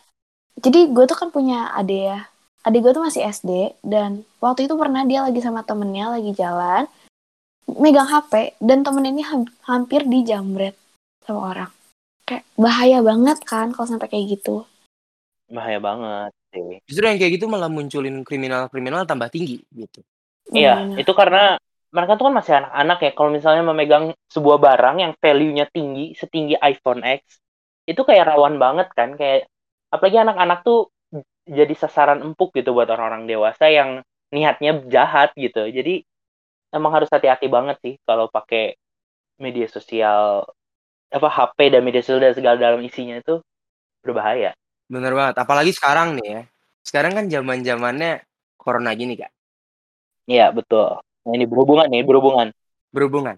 jadi 0.60 0.80
gue 0.92 1.06
tuh 1.08 1.18
kan 1.18 1.30
punya 1.32 1.72
adik 1.76 2.02
ya. 2.12 2.20
Adik 2.66 2.82
gue 2.82 2.92
tuh 2.98 3.04
masih 3.06 3.22
SD 3.30 3.78
dan 3.86 4.26
waktu 4.42 4.66
itu 4.66 4.74
pernah 4.74 5.06
dia 5.06 5.22
lagi 5.22 5.38
sama 5.44 5.62
temennya 5.62 6.18
lagi 6.18 6.34
jalan 6.34 6.90
megang 7.66 8.10
HP 8.10 8.58
dan 8.62 8.86
temen 8.86 9.06
ini 9.06 9.22
ham- 9.26 9.54
hampir 9.66 10.06
dijamret 10.06 10.78
sama 11.26 11.54
orang. 11.54 11.72
Kayak 12.26 12.46
bahaya 12.58 13.00
banget 13.06 13.38
kan 13.46 13.70
kalau 13.74 13.88
sampai 13.90 14.10
kayak 14.10 14.40
gitu. 14.40 14.66
bahaya 15.46 15.78
banget 15.78 16.34
sih 16.50 16.82
Justru 16.90 17.06
yang 17.06 17.22
kayak 17.22 17.38
gitu 17.38 17.46
malah 17.46 17.70
munculin 17.70 18.26
kriminal-kriminal 18.26 19.06
tambah 19.06 19.30
tinggi 19.30 19.62
gitu. 19.78 20.02
Iya, 20.50 20.98
itu 20.98 21.12
karena 21.14 21.62
mereka 21.94 22.18
tuh 22.18 22.28
kan 22.30 22.34
masih 22.34 22.54
anak-anak 22.66 22.98
ya. 23.06 23.12
Kalau 23.14 23.30
misalnya 23.30 23.62
memegang 23.62 24.06
sebuah 24.34 24.58
barang 24.58 24.98
yang 25.06 25.14
value-nya 25.22 25.66
tinggi, 25.70 26.18
setinggi 26.18 26.58
iPhone 26.60 27.06
X, 27.06 27.40
itu 27.86 28.02
kayak 28.02 28.34
rawan 28.34 28.58
banget 28.58 28.90
kan. 28.98 29.14
Kayak 29.14 29.46
apalagi 29.96 30.20
anak-anak 30.20 30.62
tuh 30.62 30.92
jadi 31.46 31.74
sasaran 31.78 32.26
empuk 32.26 32.52
gitu 32.58 32.74
buat 32.74 32.90
orang-orang 32.90 33.30
dewasa 33.30 33.70
yang 33.70 34.02
niatnya 34.34 34.82
jahat 34.90 35.32
gitu. 35.38 35.70
Jadi 35.70 36.04
emang 36.74 36.92
harus 36.92 37.08
hati-hati 37.08 37.48
banget 37.48 37.78
sih 37.80 37.96
kalau 38.04 38.28
pakai 38.28 38.76
media 39.40 39.70
sosial 39.70 40.44
apa 41.14 41.30
HP 41.32 41.72
dan 41.72 41.82
media 41.86 42.02
sosial 42.02 42.20
dan 42.20 42.34
segala 42.36 42.58
dalam 42.58 42.82
isinya 42.82 43.22
itu 43.22 43.40
berbahaya. 44.02 44.58
Bener 44.90 45.14
banget. 45.14 45.36
Apalagi 45.40 45.72
sekarang 45.72 46.18
nih 46.20 46.28
ya. 46.28 46.42
Sekarang 46.86 47.18
kan 47.18 47.26
zaman 47.30 47.66
zamannya 47.66 48.22
corona 48.58 48.94
gini 48.94 49.18
kak. 49.18 49.32
Iya, 50.26 50.50
betul. 50.54 51.02
Nah, 51.26 51.34
ini 51.34 51.46
berhubungan 51.46 51.90
nih, 51.90 52.06
berhubungan. 52.06 52.54
Berhubungan. 52.90 53.38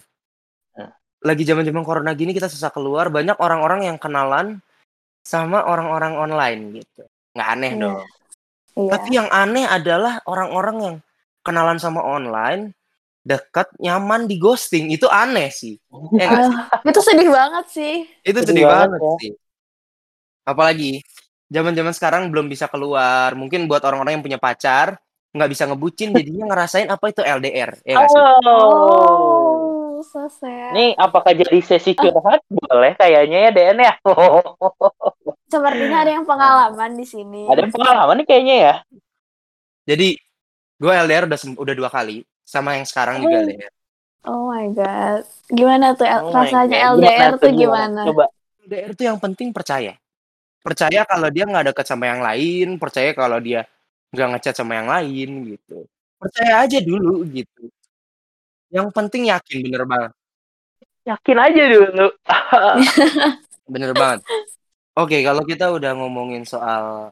Nah. 0.75 0.91
Lagi 1.23 1.43
zaman 1.47 1.63
zaman 1.63 1.83
corona 1.83 2.11
gini 2.15 2.31
kita 2.35 2.51
susah 2.51 2.71
keluar. 2.71 3.07
Banyak 3.11 3.39
orang-orang 3.39 3.87
yang 3.87 3.99
kenalan 3.99 4.59
sama 5.27 5.67
orang-orang 5.67 6.15
online 6.15 6.61
gitu. 6.79 7.03
Nggak 7.35 7.49
aneh 7.51 7.71
Iya. 7.75 7.81
dong. 7.83 7.99
Iya. 8.77 8.89
Tapi 8.95 9.09
yang 9.11 9.27
aneh 9.27 9.65
adalah 9.67 10.13
orang-orang 10.23 10.77
yang 10.79 10.95
kenalan 11.43 11.75
sama 11.77 11.99
online, 11.99 12.71
dekat, 13.27 13.67
nyaman 13.83 14.23
di 14.31 14.39
ghosting. 14.39 14.87
Itu 14.95 15.11
aneh 15.11 15.51
sih. 15.51 15.75
Ya 16.15 16.31
sih? 16.31 16.55
Ah, 16.55 16.79
itu 16.87 16.99
sedih 17.03 17.27
banget 17.27 17.65
sih. 17.67 17.93
Itu 18.23 18.39
Sedih 18.39 18.63
sedih 18.63 18.65
banget 18.71 18.89
banget 18.95 19.01
ya. 19.03 19.13
sih. 19.19 19.31
Apalagi 20.47 20.91
zaman-zaman 21.51 21.91
sekarang 21.91 22.23
belum 22.31 22.47
bisa 22.47 22.71
keluar. 22.71 23.35
Mungkin 23.35 23.67
buat 23.67 23.83
orang-orang 23.83 24.15
yang 24.15 24.23
punya 24.23 24.39
pacar 24.39 24.95
nggak 25.35 25.51
bisa 25.53 25.67
ngebucin 25.67 26.15
jadinya 26.15 26.49
ngerasain 26.49 26.87
apa 26.87 27.05
itu 27.11 27.19
LDR. 27.21 27.75
Ya? 27.83 27.99
Oh, 27.99 29.46
so 30.03 30.25
sad. 30.27 30.73
Nih, 30.73 30.93
apakah 30.97 31.31
jadi 31.33 31.59
sesi 31.61 31.93
curhat? 31.93 32.41
Boleh 32.49 32.93
kayaknya 32.97 33.37
ya, 33.47 33.49
DN 33.53 33.77
ya. 33.81 33.93
Sepertinya 35.53 35.97
ada 36.03 36.11
yang 36.11 36.25
pengalaman 36.27 36.91
di 36.97 37.05
sini. 37.07 37.47
Ada 37.47 37.71
pengalaman 37.71 38.19
nih 38.21 38.27
kayaknya 38.27 38.55
ya. 38.55 38.73
Jadi 39.87 40.19
gue 40.77 40.93
LDR 40.93 41.25
udah 41.25 41.39
udah 41.57 41.73
dua 41.73 41.89
kali 41.89 42.27
sama 42.43 42.75
yang 42.75 42.85
sekarang 42.85 43.23
juga 43.23 43.39
Oh. 43.39 43.43
LDR. 43.47 43.73
Oh 44.27 44.43
my 44.51 44.67
god. 44.75 45.23
Gimana 45.47 45.95
tuh 45.95 46.03
Oh 46.03 46.35
rasanya 46.35 46.91
God. 46.91 46.99
LDR 46.99 47.07
Gimana 47.07 47.35
tuh 47.39 47.51
gimana? 47.55 48.01
Coba. 48.11 48.25
LDR 48.67 48.91
tuh 48.91 49.05
yang 49.07 49.19
penting 49.23 49.49
percaya. 49.55 49.95
Percaya 50.59 51.07
kalau 51.07 51.31
dia 51.31 51.47
nggak 51.47 51.71
deket 51.71 51.85
sama 51.87 52.11
yang 52.11 52.19
lain, 52.19 52.75
percaya 52.75 53.15
kalau 53.15 53.39
dia 53.39 53.63
nggak 54.11 54.27
ngechat 54.35 54.55
sama 54.59 54.75
yang 54.75 54.91
lain 54.91 55.55
gitu. 55.55 55.87
Percaya 56.19 56.67
aja 56.67 56.79
dulu 56.83 57.23
gitu. 57.31 57.71
Yang 58.67 58.87
penting 58.91 59.31
yakin 59.31 59.57
bener 59.63 59.83
banget. 59.87 60.11
Yakin 61.07 61.37
aja 61.39 61.63
dulu. 61.71 62.07
Bener 63.71 63.91
banget. 63.95 64.23
Oke, 64.95 65.23
kalau 65.23 65.43
kita 65.43 65.71
udah 65.71 65.95
ngomongin 65.95 66.43
soal 66.43 67.11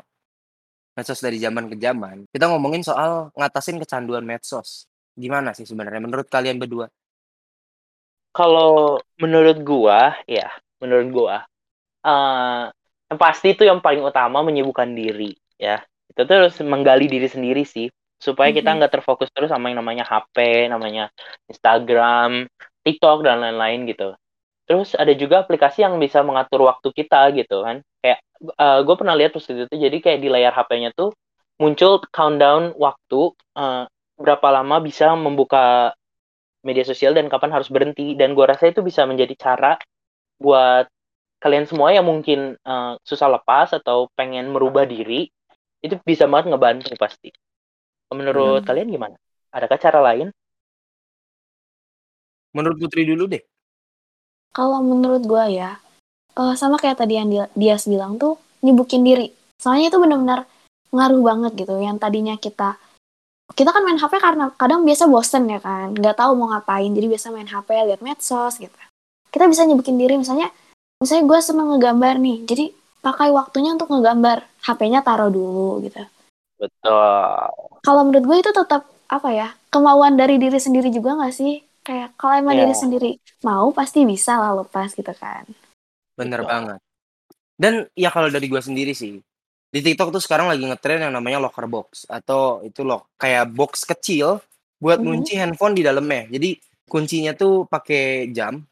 medsos 0.96 1.20
dari 1.20 1.40
zaman 1.40 1.68
ke 1.68 1.76
zaman, 1.76 2.24
kita 2.32 2.48
ngomongin 2.48 2.84
soal 2.84 3.32
ngatasin 3.36 3.80
kecanduan 3.80 4.24
medsos. 4.24 4.88
Gimana 5.16 5.56
sih 5.56 5.68
sebenarnya 5.68 6.04
menurut 6.04 6.28
kalian 6.28 6.60
berdua? 6.60 6.88
Kalau 8.36 9.00
menurut 9.16 9.64
gua, 9.64 10.16
ya, 10.28 10.52
menurut 10.84 11.08
gua, 11.12 11.36
eh 12.04 12.68
yang 13.06 13.20
pasti 13.22 13.56
itu 13.56 13.64
yang 13.64 13.80
paling 13.80 14.04
utama 14.04 14.44
menyibukkan 14.44 14.92
diri, 14.92 15.36
ya. 15.56 15.80
Itu 16.12 16.28
tuh 16.28 16.36
harus 16.36 16.56
menggali 16.64 17.08
diri 17.08 17.32
sendiri 17.32 17.64
sih, 17.64 17.88
supaya 18.20 18.50
kita 18.56 18.72
nggak 18.76 18.92
terfokus 19.00 19.30
terus 19.36 19.52
sama 19.52 19.70
yang 19.72 19.84
namanya 19.84 20.08
HP, 20.08 20.68
namanya 20.72 21.12
Instagram, 21.52 22.50
TikTok 22.86 23.26
dan 23.26 23.44
lain-lain 23.44 23.90
gitu. 23.92 24.16
Terus 24.66 24.98
ada 24.98 25.14
juga 25.14 25.46
aplikasi 25.46 25.86
yang 25.86 26.02
bisa 26.02 26.26
mengatur 26.26 26.66
waktu 26.66 26.90
kita 26.90 27.34
gitu 27.38 27.62
kan. 27.62 27.86
Kayak 28.02 28.20
gue 28.86 28.96
pernah 28.98 29.16
lihat 29.16 29.32
terus 29.38 29.48
itu 29.48 29.76
jadi 29.76 29.98
kayak 30.02 30.20
di 30.20 30.30
layar 30.30 30.54
HP-nya 30.54 30.92
tuh 30.96 31.16
muncul 31.62 32.04
countdown 32.12 32.76
waktu 32.76 33.22
eh, 33.56 33.84
berapa 34.16 34.48
lama 34.52 34.76
bisa 34.84 35.16
membuka 35.16 35.96
media 36.66 36.84
sosial 36.84 37.14
dan 37.16 37.30
kapan 37.32 37.52
harus 37.54 37.70
berhenti 37.72 38.18
dan 38.18 38.34
gue 38.36 38.46
rasa 38.46 38.72
itu 38.72 38.82
bisa 38.84 39.06
menjadi 39.08 39.36
cara 39.38 39.78
buat 40.42 40.90
kalian 41.40 41.70
semua 41.70 41.96
yang 41.96 42.06
mungkin 42.08 42.60
eh, 42.60 42.94
susah 43.06 43.30
lepas 43.40 43.72
atau 43.76 44.12
pengen 44.18 44.52
merubah 44.52 44.84
diri 44.84 45.32
itu 45.84 45.96
bisa 46.04 46.26
banget 46.28 46.52
ngebantu 46.52 46.92
pasti. 46.98 47.30
Menurut 48.16 48.64
Hmm. 48.64 48.68
kalian 48.72 48.88
gimana? 48.88 49.16
Adakah 49.52 49.78
cara 49.78 50.00
lain? 50.12 50.32
Menurut 52.56 52.80
Putri 52.80 53.04
dulu 53.04 53.28
deh. 53.28 53.44
Kalau 54.56 54.80
menurut 54.80 55.28
gua 55.28 55.52
ya, 55.52 55.76
eh, 56.40 56.56
sama 56.56 56.80
kayak 56.80 57.04
tadi 57.04 57.20
yang 57.20 57.28
dia 57.28 57.46
Dias 57.52 57.84
bilang 57.84 58.16
tuh 58.16 58.40
nyibukin 58.64 59.04
diri. 59.04 59.36
Soalnya 59.60 59.92
itu 59.92 60.00
benar-benar 60.00 60.48
ngaruh 60.96 61.20
banget 61.20 61.52
gitu. 61.60 61.76
Yang 61.76 61.98
tadinya 62.00 62.36
kita 62.40 62.80
kita 63.54 63.70
kan 63.70 63.86
main 63.86 64.02
HP 64.02 64.18
karena 64.18 64.50
kadang 64.58 64.82
biasa 64.82 65.06
bosen 65.06 65.46
ya 65.46 65.62
kan, 65.62 65.94
nggak 65.94 66.18
tahu 66.18 66.34
mau 66.34 66.50
ngapain, 66.50 66.90
jadi 66.90 67.08
biasa 67.14 67.30
main 67.30 67.46
HP 67.46 67.70
lihat 67.86 68.02
medsos 68.02 68.58
gitu. 68.58 68.74
Kita 69.30 69.46
bisa 69.46 69.62
nyibukin 69.70 70.02
diri, 70.02 70.18
misalnya, 70.18 70.50
misalnya 70.98 71.30
gue 71.30 71.40
seneng 71.46 71.70
ngegambar 71.78 72.18
nih, 72.18 72.42
jadi 72.50 72.66
pakai 73.06 73.30
waktunya 73.30 73.78
untuk 73.78 73.94
ngegambar, 73.94 74.42
HP-nya 74.66 75.06
taruh 75.06 75.30
dulu 75.30 75.78
gitu. 75.86 76.02
Betul. 76.56 77.52
Kalau 77.84 78.02
menurut 78.08 78.26
gue 78.26 78.38
itu 78.42 78.52
tetap 78.52 78.88
apa 79.06 79.30
ya, 79.30 79.48
kemauan 79.70 80.16
dari 80.18 80.40
diri 80.42 80.58
sendiri 80.58 80.90
juga 80.90 81.14
nggak 81.20 81.36
sih? 81.36 81.62
Kayak 81.86 82.18
kalau 82.18 82.34
emang 82.42 82.58
Iya. 82.58 82.66
diri 82.66 82.76
sendiri 82.76 83.10
mau 83.46 83.70
pasti 83.70 84.02
bisa 84.08 84.42
lah 84.42 84.58
lepas 84.58 84.96
gitu 84.96 85.14
kan. 85.14 85.46
Bener 86.18 86.42
Betul. 86.42 86.50
banget. 86.50 86.80
Dan 87.56 87.74
ya 87.94 88.10
kalau 88.10 88.28
dari 88.34 88.50
gua 88.50 88.60
sendiri 88.60 88.92
sih, 88.98 89.22
di 89.70 89.80
TikTok 89.84 90.10
tuh 90.16 90.24
sekarang 90.24 90.50
lagi 90.50 90.66
ngetren 90.66 91.06
yang 91.06 91.14
namanya 91.14 91.44
locker 91.44 91.68
box 91.70 92.08
atau 92.10 92.64
itu 92.66 92.82
loh 92.82 93.06
kayak 93.20 93.52
box 93.54 93.86
kecil 93.86 94.42
buat 94.82 94.98
Mhm. 95.00 95.06
ngunci 95.06 95.34
handphone 95.38 95.76
di 95.78 95.84
dalamnya. 95.86 96.26
Jadi 96.32 96.58
kuncinya 96.90 97.38
tuh 97.38 97.70
pakai 97.70 98.32
jam. 98.34 98.64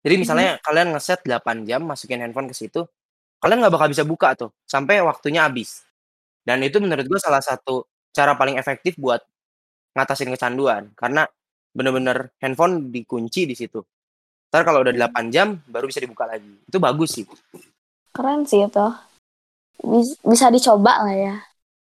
Jadi 0.00 0.14
misalnya 0.16 0.56
kalian 0.64 0.96
ngeset 0.96 1.20
8 1.26 1.68
jam 1.68 1.84
masukin 1.84 2.24
handphone 2.24 2.48
ke 2.48 2.56
situ, 2.56 2.86
kalian 3.36 3.60
nggak 3.60 3.74
bakal 3.74 3.88
bisa 3.92 4.04
buka 4.06 4.32
tuh 4.32 4.48
sampai 4.64 5.04
waktunya 5.04 5.44
habis. 5.44 5.84
Dan 6.50 6.66
itu 6.66 6.82
menurut 6.82 7.06
gua 7.06 7.22
salah 7.22 7.38
satu 7.38 7.86
cara 8.10 8.34
paling 8.34 8.58
efektif 8.58 8.98
buat 8.98 9.22
ngatasin 9.94 10.34
kecanduan 10.34 10.90
karena 10.98 11.30
bener-bener 11.70 12.34
handphone 12.42 12.90
dikunci 12.90 13.46
di 13.46 13.54
situ. 13.54 13.78
Ntar 14.50 14.66
kalau 14.66 14.82
udah 14.82 14.90
8 14.90 15.30
jam 15.30 15.62
baru 15.70 15.86
bisa 15.86 16.02
dibuka 16.02 16.26
lagi. 16.26 16.50
Itu 16.66 16.82
bagus 16.82 17.14
sih. 17.14 17.24
Keren 18.10 18.42
sih 18.42 18.66
itu. 18.66 18.86
Bis- 19.78 20.18
Bisa 20.26 20.50
dicoba 20.50 21.06
lah 21.06 21.14
ya. 21.14 21.36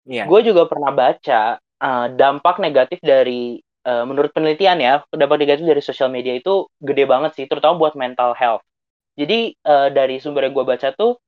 Iya. 0.08 0.24
Gue 0.24 0.40
juga 0.48 0.64
pernah 0.72 0.96
baca 0.96 1.60
uh, 1.60 2.08
dampak 2.16 2.64
negatif 2.64 3.04
dari 3.04 3.60
uh, 3.84 4.08
menurut 4.08 4.32
penelitian 4.32 4.80
ya, 4.80 5.04
dampak 5.12 5.44
negatif 5.44 5.68
dari 5.68 5.82
sosial 5.84 6.08
media 6.08 6.32
itu 6.32 6.72
gede 6.80 7.04
banget 7.04 7.36
sih, 7.36 7.46
terutama 7.50 7.76
buat 7.76 8.00
mental 8.00 8.32
health. 8.40 8.64
Jadi 9.20 9.52
uh, 9.68 9.92
dari 9.92 10.24
sumber 10.24 10.48
yang 10.48 10.56
gue 10.56 10.66
baca 10.66 10.96
tuh, 10.96 11.20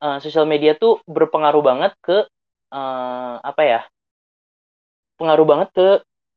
uh, 0.00 0.16
sosial 0.22 0.48
media 0.48 0.72
tuh 0.78 1.04
berpengaruh 1.04 1.60
banget 1.60 1.92
ke 2.00 2.24
uh, 2.72 3.34
apa 3.44 3.62
ya? 3.66 3.80
Pengaruh 5.18 5.46
banget 5.46 5.68
ke 5.76 5.86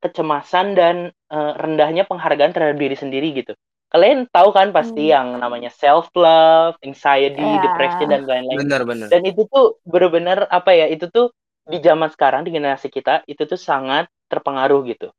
kecemasan 0.04 0.76
dan 0.76 0.96
uh, 1.32 1.54
rendahnya 1.56 2.04
penghargaan 2.04 2.52
terhadap 2.52 2.76
diri 2.76 2.96
sendiri 3.00 3.32
gitu. 3.32 3.56
Kalian 3.88 4.28
tahu 4.28 4.50
kan 4.52 4.74
pasti 4.76 5.08
Hmm. 5.08 5.14
yang 5.14 5.28
namanya 5.40 5.70
self 5.72 6.12
love, 6.18 6.76
anxiety, 6.84 7.62
Iya. 7.62 7.64
depression 7.64 8.10
dan 8.12 8.26
lain-lain 8.28 8.68
dan 9.12 9.22
itu 9.30 9.46
tuh 9.46 9.78
bener-bener 9.86 10.50
apa 10.50 10.74
ya 10.74 10.90
itu 10.90 11.06
tuh 11.14 11.30
di 11.70 11.78
zaman 11.80 12.10
sekarang 12.10 12.42
di 12.44 12.52
generasi 12.52 12.90
kita 12.90 13.22
itu 13.30 13.46
tuh 13.46 13.60
sangat 13.62 14.10
terpengaruh 14.28 14.82
gitu 14.90 15.14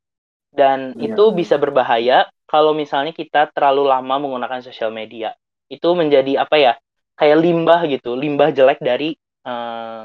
dan 0.53 0.95
Bener. 0.95 1.15
itu 1.15 1.23
bisa 1.35 1.55
berbahaya 1.59 2.27
kalau 2.47 2.71
misalnya 2.75 3.11
kita 3.15 3.51
terlalu 3.51 3.87
lama 3.89 4.15
menggunakan 4.21 4.61
sosial 4.63 4.91
media 4.91 5.35
itu 5.71 5.87
menjadi 5.95 6.43
apa 6.45 6.55
ya 6.59 6.73
kayak 7.19 7.37
limbah 7.39 7.81
gitu 7.89 8.15
limbah 8.15 8.49
jelek 8.55 8.79
dari 8.83 9.15
eh, 9.47 10.03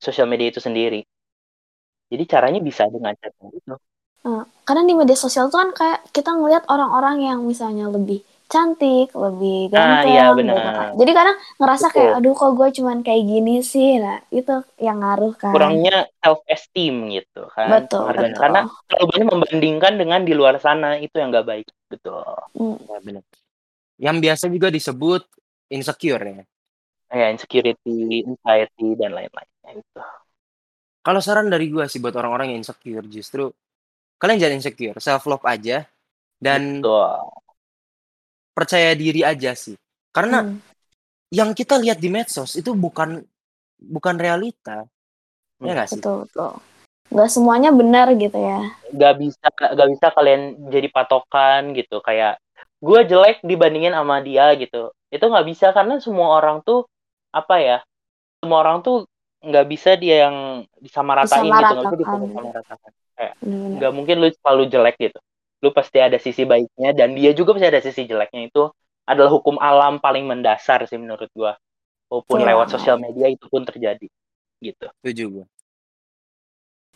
sosial 0.00 0.26
media 0.26 0.48
itu 0.50 0.60
sendiri 0.60 1.04
jadi 2.10 2.24
caranya 2.26 2.60
bisa 2.64 2.88
dengan 2.90 3.14
cara 3.14 3.34
itu 3.54 3.76
Uh, 4.20 4.44
karena 4.68 4.84
di 4.84 4.92
media 4.92 5.16
sosial 5.16 5.48
tuh 5.48 5.64
kan 5.64 5.72
kayak 5.72 5.98
kita 6.12 6.36
ngelihat 6.36 6.68
orang-orang 6.68 7.24
yang 7.24 7.40
misalnya 7.40 7.88
lebih 7.88 8.20
cantik, 8.52 9.08
lebih 9.16 9.72
Ah, 9.72 10.04
ganteng 10.04 10.12
iya 10.12 10.24
gitu 10.28 10.36
benar. 10.44 10.60
kan. 10.60 10.90
Jadi 11.00 11.12
kadang 11.16 11.36
ngerasa 11.56 11.86
Betul. 11.88 11.96
kayak 11.96 12.12
aduh 12.20 12.34
kok 12.36 12.52
gue 12.52 12.68
cuman 12.76 12.98
kayak 13.00 13.22
gini 13.24 13.54
sih. 13.64 13.90
Nah, 13.96 14.20
itu 14.28 14.54
yang 14.76 15.00
ngaruh 15.00 15.32
kan. 15.40 15.54
Kurangnya 15.56 15.96
self 16.20 16.44
esteem 16.50 16.96
gitu 17.16 17.48
kan. 17.48 17.68
Betul, 17.72 18.12
betul. 18.12 18.36
Karena 18.36 18.60
terlalu 18.92 19.06
banyak 19.08 19.28
membandingkan 19.32 19.92
dengan 19.96 20.20
di 20.20 20.32
luar 20.36 20.60
sana 20.60 21.00
itu 21.00 21.16
yang 21.16 21.32
nggak 21.32 21.46
baik. 21.48 21.66
Betul. 21.88 22.20
Hmm. 22.60 22.76
Ya, 22.76 22.98
benar. 23.00 23.24
Yang 23.96 24.16
biasa 24.20 24.44
juga 24.52 24.68
disebut 24.68 25.22
insecure 25.72 26.24
ya. 26.28 26.42
Ya, 27.10 27.26
insecurity, 27.34 28.22
anxiety 28.22 28.94
dan 28.94 29.10
lain-lainnya 29.18 29.70
itu. 29.82 30.00
Kalau 31.02 31.18
saran 31.18 31.50
dari 31.50 31.66
gua 31.66 31.90
sih 31.90 31.98
buat 31.98 32.14
orang-orang 32.14 32.54
yang 32.54 32.62
insecure 32.62 33.02
justru 33.10 33.50
kalian 34.20 34.38
jangan 34.38 34.56
insecure, 34.60 34.98
self 35.00 35.24
love 35.26 35.42
aja 35.48 35.88
dan 36.38 36.84
Betul. 36.84 37.24
percaya 38.52 38.92
diri 38.94 39.24
aja 39.24 39.56
sih. 39.56 39.74
Karena 40.12 40.44
Hmm. 40.44 40.60
yang 41.32 41.50
kita 41.56 41.80
lihat 41.80 41.98
di 41.98 42.12
medsos 42.12 42.54
itu 42.54 42.76
bukan 42.76 43.24
bukan 43.80 44.16
realita. 44.20 44.84
Ya 45.58 45.72
Hmm. 45.72 45.74
nggak 45.74 45.88
sih? 45.88 45.98
Betul, 45.98 46.16
betul. 46.28 46.52
Nggak 47.10 47.30
semuanya 47.32 47.70
benar 47.74 48.06
gitu 48.14 48.38
ya. 48.38 48.60
Gak 48.94 49.14
bisa 49.18 49.46
gak 49.50 49.88
bisa 49.98 50.06
kalian 50.14 50.70
jadi 50.70 50.88
patokan 50.94 51.74
gitu 51.74 51.98
kayak 52.06 52.38
gue 52.78 53.00
jelek 53.08 53.42
dibandingin 53.42 53.96
sama 53.96 54.22
dia 54.22 54.54
gitu. 54.54 54.94
Itu 55.10 55.24
nggak 55.26 55.46
bisa 55.48 55.74
karena 55.74 55.98
semua 55.98 56.38
orang 56.38 56.62
tuh 56.62 56.86
apa 57.30 57.56
ya? 57.62 57.78
Semua 58.42 58.62
orang 58.62 58.82
tuh 58.82 59.06
nggak 59.40 59.66
bisa 59.72 59.96
dia 59.96 60.28
yang 60.28 60.66
disamaratain 60.78 61.48
gitu, 61.48 61.74
nggak 61.80 61.96
bisa 61.96 62.14
Disamaratakan. 62.20 62.90
Kayak 63.16 63.34
nggak 63.46 63.92
mungkin 63.92 64.16
lu 64.20 64.28
selalu 64.32 64.62
jelek 64.68 64.96
gitu. 65.00 65.18
Lu 65.60 65.68
pasti 65.76 65.98
ada 66.00 66.16
sisi 66.16 66.44
baiknya 66.44 66.90
dan 66.96 67.12
dia 67.16 67.32
juga 67.36 67.56
pasti 67.56 67.68
ada 67.68 67.80
sisi 67.84 68.02
jeleknya 68.08 68.48
itu 68.48 68.68
adalah 69.04 69.30
hukum 69.32 69.60
alam 69.60 69.98
paling 69.98 70.24
mendasar 70.24 70.84
sih 70.88 70.96
menurut 70.96 71.28
gua. 71.36 71.56
Walaupun 72.10 72.42
Betul 72.42 72.48
lewat 72.48 72.66
sosial 72.74 72.96
media 72.98 73.26
itu 73.30 73.46
pun 73.46 73.62
terjadi 73.62 74.08
gitu. 74.60 74.86
Setuju 75.00 75.24
gua. 75.30 75.46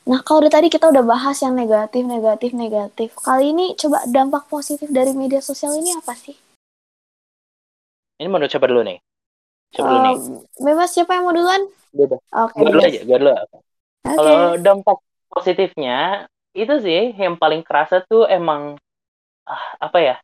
Nah, 0.05 0.21
kalau 0.21 0.45
dari 0.45 0.53
tadi 0.53 0.69
kita 0.69 0.93
udah 0.93 1.01
bahas 1.01 1.41
yang 1.41 1.57
negatif, 1.57 2.05
negatif, 2.05 2.53
negatif. 2.53 3.17
Kali 3.17 3.57
ini 3.57 3.73
coba 3.73 4.05
dampak 4.05 4.53
positif 4.53 4.93
dari 4.93 5.17
media 5.17 5.41
sosial 5.41 5.81
ini 5.81 5.97
apa 5.97 6.13
sih? 6.13 6.37
Ini 8.21 8.29
menurut 8.29 8.53
siapa 8.53 8.69
dulu 8.69 8.85
nih? 8.85 9.01
Siapa 9.75 9.89
dulu 9.91 9.99
nih? 10.01 10.15
Bebas 10.63 10.89
siapa 10.95 11.11
yang 11.19 11.25
mau 11.27 11.35
duluan? 11.35 11.63
Bebas. 11.91 12.21
Oke, 12.31 12.57
Gue 12.63 12.71
dulu 12.71 12.83
aja, 12.83 13.01
gue 13.03 13.17
dulu. 13.19 13.33
Oke. 13.35 13.59
Kalau 14.05 14.41
dampak 14.63 14.99
positifnya 15.29 15.99
itu 16.55 16.75
sih 16.79 17.11
yang 17.19 17.35
paling 17.35 17.67
kerasa 17.67 18.07
tuh 18.07 18.31
emang 18.31 18.79
ah, 19.45 19.65
apa 19.83 19.99
ya? 19.99 20.17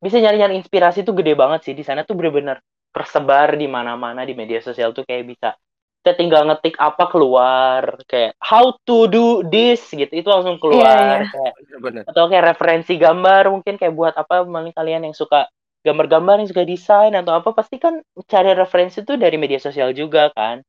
Bisa 0.00 0.18
nyari-nyari 0.18 0.58
inspirasi 0.58 1.06
tuh 1.06 1.14
gede 1.14 1.38
banget 1.38 1.70
sih 1.70 1.74
di 1.76 1.84
sana 1.86 2.02
tuh 2.02 2.18
bener-bener 2.18 2.58
tersebar 2.90 3.54
di 3.54 3.70
mana-mana 3.70 4.26
di 4.26 4.34
media 4.34 4.58
sosial 4.58 4.90
tuh 4.90 5.06
kayak 5.06 5.24
bisa 5.30 5.54
kita 6.00 6.16
tinggal 6.16 6.48
ngetik 6.48 6.80
apa 6.80 7.12
keluar 7.12 8.00
kayak 8.08 8.32
how 8.40 8.72
to 8.88 9.04
do 9.12 9.44
this 9.46 9.84
gitu 9.92 10.08
itu 10.08 10.24
langsung 10.26 10.56
keluar 10.56 11.20
Iya, 11.20 11.28
iya. 11.28 11.28
kayak 11.28 11.54
Bener. 11.76 12.02
atau 12.08 12.24
kayak 12.32 12.44
referensi 12.56 12.96
gambar 12.96 13.52
mungkin 13.52 13.76
kayak 13.76 13.92
buat 13.92 14.14
apa 14.16 14.42
paling 14.48 14.72
kalian 14.72 15.06
yang 15.06 15.14
suka 15.14 15.46
gambar-gambar 15.86 16.44
yang 16.44 16.48
suka 16.50 16.64
desain 16.68 17.12
atau 17.16 17.32
apa 17.38 17.50
pasti 17.56 17.76
kan 17.80 18.00
cari 18.28 18.52
referensi 18.56 19.00
tuh 19.04 19.16
dari 19.16 19.36
media 19.40 19.58
sosial 19.62 19.90
juga 19.96 20.28
kan. 20.34 20.60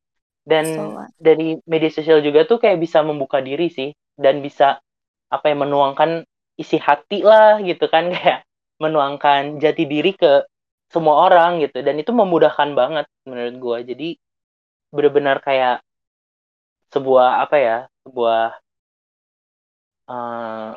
Dan 0.42 0.94
banget. 0.96 1.10
dari 1.20 1.56
media 1.70 1.90
sosial 1.92 2.18
juga 2.20 2.42
tuh 2.48 2.58
kayak 2.58 2.78
bisa 2.82 3.00
membuka 3.06 3.38
diri 3.40 3.70
sih 3.70 3.94
dan 4.18 4.42
bisa 4.42 4.80
apa 5.32 5.46
ya 5.52 5.56
menuangkan 5.56 6.26
isi 6.58 6.78
hati 6.80 7.22
lah 7.24 7.60
gitu 7.64 7.86
kan. 7.88 8.10
Kayak 8.14 8.44
menuangkan 8.82 9.62
jati 9.62 9.84
diri 9.86 10.12
ke 10.18 10.44
semua 10.92 11.28
orang 11.30 11.62
gitu. 11.64 11.80
Dan 11.86 12.00
itu 12.02 12.10
memudahkan 12.12 12.70
banget 12.76 13.06
menurut 13.28 13.54
gua. 13.62 13.78
Jadi 13.86 14.18
benar-benar 14.94 15.38
kayak 15.44 15.82
sebuah 16.92 17.28
apa 17.44 17.56
ya 17.58 17.76
sebuah 18.06 18.42
eh, 20.08 20.72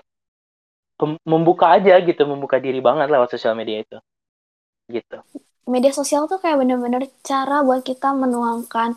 pem- 0.99 1.21
membuka 1.31 1.65
aja 1.75 1.93
gitu 2.07 2.23
membuka 2.31 2.57
diri 2.65 2.79
banget 2.87 3.07
lewat 3.13 3.29
sosial 3.33 3.55
media 3.59 3.77
itu 3.83 3.97
gitu 4.89 5.19
Media 5.65 5.89
sosial 5.89 6.29
tuh 6.29 6.37
kayak 6.37 6.61
bener-bener 6.61 7.09
cara 7.25 7.65
buat 7.65 7.81
kita 7.81 8.13
menuangkan 8.13 8.93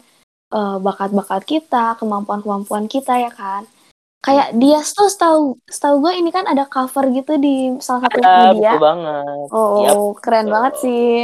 eh, 0.52 0.76
bakat-bakat 0.84 1.48
kita, 1.48 1.96
kemampuan-kemampuan 1.96 2.84
kita 2.92 3.16
ya 3.16 3.32
kan. 3.32 3.64
Kayak 4.20 4.52
dia 4.60 4.76
tuh 4.84 5.08
setahu 5.08 5.56
setahu 5.64 6.04
gue 6.04 6.20
ini 6.20 6.28
kan 6.28 6.44
ada 6.44 6.68
cover 6.68 7.08
gitu 7.08 7.40
di 7.40 7.72
salah 7.80 8.04
satu 8.04 8.20
ada 8.20 8.52
media. 8.52 8.76
betul 8.76 8.84
banget 8.84 9.46
Oh, 9.48 9.80
Yap. 9.80 9.96
keren 10.20 10.44
betul. 10.44 10.52
banget 10.52 10.72
sih. 10.84 11.16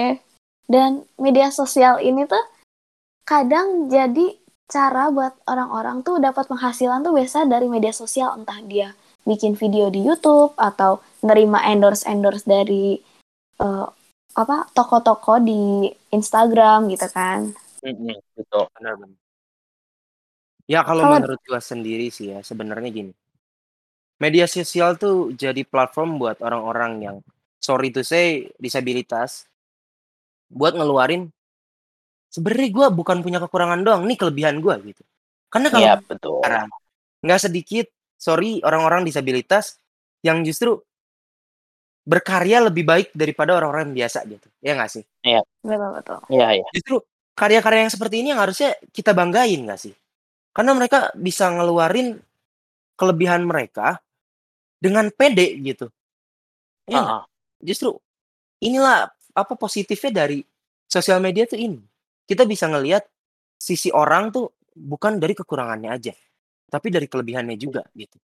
Dan 0.65 0.91
media 1.21 1.53
sosial 1.53 2.01
ini 2.01 2.25
tuh 2.25 2.41
kadang 3.29 3.93
jadi 3.93 4.41
cara 4.65 5.13
buat 5.13 5.37
orang-orang 5.45 6.01
tuh 6.01 6.25
dapat 6.25 6.49
penghasilan 6.49 7.05
tuh 7.05 7.13
biasa 7.13 7.45
dari 7.45 7.69
media 7.69 7.93
sosial 7.93 8.33
entah 8.33 8.65
dia 8.65 8.97
bikin 9.29 9.61
video 9.61 9.93
di 9.93 10.01
YouTube 10.09 10.57
atau 10.57 11.05
nerima 11.21 11.61
endorse-endorse 11.69 12.49
dari 12.49 12.97
eh, 13.61 13.87
apa 14.35 14.67
toko-toko 14.75 15.39
di 15.39 15.87
Instagram 16.11 16.91
gitu 16.91 17.07
kan. 17.11 17.55
Mm-mm, 17.87 18.19
betul 18.35 18.67
Benar 18.75 18.95
benar. 18.99 19.19
Ya 20.65 20.81
kalau 20.83 21.05
Kalau- 21.05 21.21
menurut 21.21 21.41
gua 21.45 21.61
sendiri 21.61 22.09
sih 22.09 22.33
ya 22.35 22.41
sebenarnya 22.41 22.91
gini. 22.91 23.13
Media 24.19 24.47
sosial 24.49 24.97
tuh 24.97 25.35
jadi 25.35 25.63
platform 25.67 26.17
buat 26.17 26.39
orang-orang 26.41 26.93
yang 27.03 27.17
sorry 27.61 27.93
to 27.93 28.01
say 28.01 28.49
disabilitas 28.57 29.45
buat 30.49 30.73
ngeluarin 30.73 31.29
sebenarnya 32.33 32.69
gua 32.73 32.87
bukan 32.91 33.21
punya 33.21 33.39
kekurangan 33.43 33.85
doang, 33.85 34.03
nih 34.09 34.17
kelebihan 34.19 34.59
gua 34.65 34.81
gitu. 34.81 35.05
Karena 35.53 35.69
kalau 35.71 35.85
Iya 35.87 35.95
betul 36.01 36.41
sekarang 36.43 36.69
nggak 37.25 37.41
sedikit 37.41 37.87
sorry 38.19 38.61
orang-orang 38.65 39.05
disabilitas 39.05 39.79
yang 40.25 40.41
justru 40.45 40.81
berkarya 42.05 42.69
lebih 42.69 42.85
baik 42.85 43.09
daripada 43.17 43.57
orang-orang 43.57 43.91
yang 43.91 44.05
biasa 44.05 44.29
gitu. 44.29 44.47
Ya 44.61 44.77
nggak 44.77 44.93
sih? 44.93 45.05
Betul 45.65 45.91
betul. 45.97 46.19
Iya 46.29 46.49
iya 46.61 46.67
Justru 46.77 47.01
karya-karya 47.33 47.89
yang 47.89 47.93
seperti 47.93 48.21
ini 48.21 48.29
yang 48.37 48.41
harusnya 48.45 48.77
kita 48.93 49.17
banggain 49.17 49.65
nggak 49.65 49.81
sih? 49.81 49.95
Karena 50.55 50.77
mereka 50.77 51.11
bisa 51.17 51.51
ngeluarin 51.51 52.21
kelebihan 52.95 53.43
mereka 53.43 53.99
dengan 54.79 55.09
pede 55.11 55.59
gitu. 55.65 55.89
Ya? 56.87 57.01
Ah, 57.01 57.09
ah. 57.19 57.23
Justru 57.65 57.97
inilah 58.61 59.09
apa 59.35 59.55
positifnya 59.57 60.29
dari 60.29 60.45
sosial 60.87 61.19
media 61.19 61.49
tuh 61.49 61.59
ini. 61.59 61.81
Kita 62.29 62.45
bisa 62.45 62.69
ngelihat 62.69 63.03
sisi 63.57 63.89
orang 63.91 64.31
tuh 64.31 64.53
bukan 64.77 65.17
dari 65.17 65.33
kekurangannya 65.33 65.91
aja, 65.91 66.13
tapi 66.69 66.93
dari 66.93 67.09
kelebihannya 67.09 67.57
juga 67.57 67.83
gitu. 67.97 68.21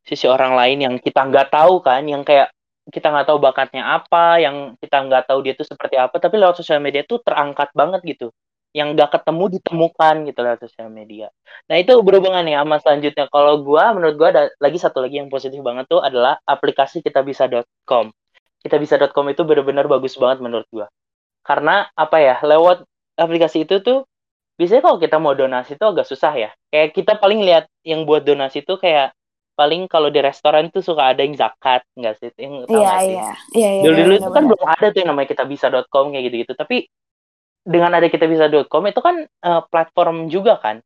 sisi 0.00 0.24
orang 0.24 0.56
lain 0.56 0.78
yang 0.80 0.94
kita 0.96 1.28
nggak 1.28 1.52
tahu 1.52 1.84
kan 1.84 2.02
yang 2.08 2.24
kayak 2.24 2.50
kita 2.90 3.08
nggak 3.10 3.26
tahu 3.30 3.38
bakatnya 3.38 3.82
apa 3.96 4.42
yang 4.42 4.74
kita 4.82 4.96
nggak 5.06 5.24
tahu 5.30 5.40
dia 5.46 5.54
tuh 5.56 5.66
seperti 5.66 5.96
apa 5.96 6.18
tapi 6.18 6.36
lewat 6.36 6.58
sosial 6.60 6.82
media 6.82 7.06
tuh 7.06 7.22
terangkat 7.22 7.70
banget 7.72 8.00
gitu. 8.04 8.28
Yang 8.70 8.88
nggak 8.94 9.10
ketemu 9.18 9.44
ditemukan 9.58 10.14
gitu 10.30 10.38
lewat 10.46 10.60
sosial 10.62 10.88
media. 10.90 11.26
Nah 11.66 11.76
itu 11.78 11.94
berhubungan 12.02 12.42
nih 12.46 12.54
sama 12.58 12.76
selanjutnya. 12.82 13.24
Kalau 13.30 13.54
gua 13.66 13.94
menurut 13.94 14.14
gua 14.18 14.28
ada 14.30 14.42
lagi 14.62 14.78
satu 14.78 15.02
lagi 15.02 15.18
yang 15.22 15.30
positif 15.32 15.58
banget 15.62 15.90
tuh 15.90 16.02
adalah 16.02 16.38
aplikasi 16.46 17.02
kitabisa.com 17.02 18.14
kitabisa.com 18.60 19.24
itu 19.32 19.42
benar-benar 19.42 19.88
bagus 19.88 20.14
banget 20.20 20.44
menurut 20.44 20.68
gua. 20.70 20.86
Karena 21.42 21.88
apa 21.96 22.20
ya 22.20 22.36
lewat 22.44 22.84
aplikasi 23.16 23.64
itu 23.64 23.80
tuh 23.80 24.04
biasanya 24.60 24.84
kalau 24.84 24.98
kita 25.00 25.16
mau 25.16 25.32
donasi 25.32 25.74
tuh 25.80 25.96
agak 25.96 26.06
susah 26.06 26.32
ya. 26.36 26.50
Kayak 26.68 26.92
kita 26.92 27.12
paling 27.16 27.40
lihat 27.42 27.64
yang 27.82 28.04
buat 28.04 28.22
donasi 28.22 28.60
tuh 28.62 28.76
kayak 28.76 29.16
paling 29.58 29.86
kalau 29.90 30.08
di 30.10 30.20
restoran 30.22 30.68
tuh 30.74 30.82
suka 30.84 31.12
ada 31.14 31.20
yang 31.22 31.36
zakat 31.36 31.82
nggak 31.98 32.14
sih? 32.20 32.30
Yang 32.38 32.54
tahu 32.72 32.82
Iya 32.82 32.92
sih? 32.98 33.16
iya. 33.16 33.28
Iya 33.54 33.70
iya. 33.76 33.82
dulu 33.84 33.96
dulu 34.04 34.12
itu 34.18 34.30
kan 34.32 34.44
belum 34.48 34.64
ada 34.66 34.86
tuh 34.92 34.98
yang 35.02 35.10
namanya 35.14 35.28
kita 35.32 35.44
bisa.com 35.46 36.06
kayak 36.12 36.24
gitu 36.30 36.36
gitu 36.46 36.54
tapi 36.56 36.76
dengan 37.64 37.92
ada 37.92 38.08
kita 38.08 38.24
bisa.com 38.26 38.82
itu 38.88 39.00
kan 39.04 39.16
eh, 39.26 39.62
platform 39.68 40.16
juga 40.32 40.56
kan? 40.60 40.80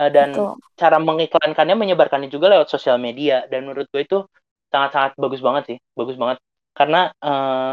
Eh, 0.00 0.10
dan 0.14 0.30
Betul. 0.32 0.56
cara 0.78 0.96
mengiklankannya 1.02 1.76
menyebarkannya 1.76 2.30
juga 2.32 2.48
lewat 2.54 2.70
sosial 2.70 2.96
media. 2.96 3.44
Dan 3.50 3.68
menurut 3.68 3.90
gue 3.92 4.02
itu 4.06 4.18
sangat-sangat 4.72 5.18
bagus 5.18 5.40
banget 5.42 5.62
sih. 5.74 5.78
Bagus 5.98 6.16
banget. 6.16 6.38
Karena 6.72 7.10
eh, 7.12 7.72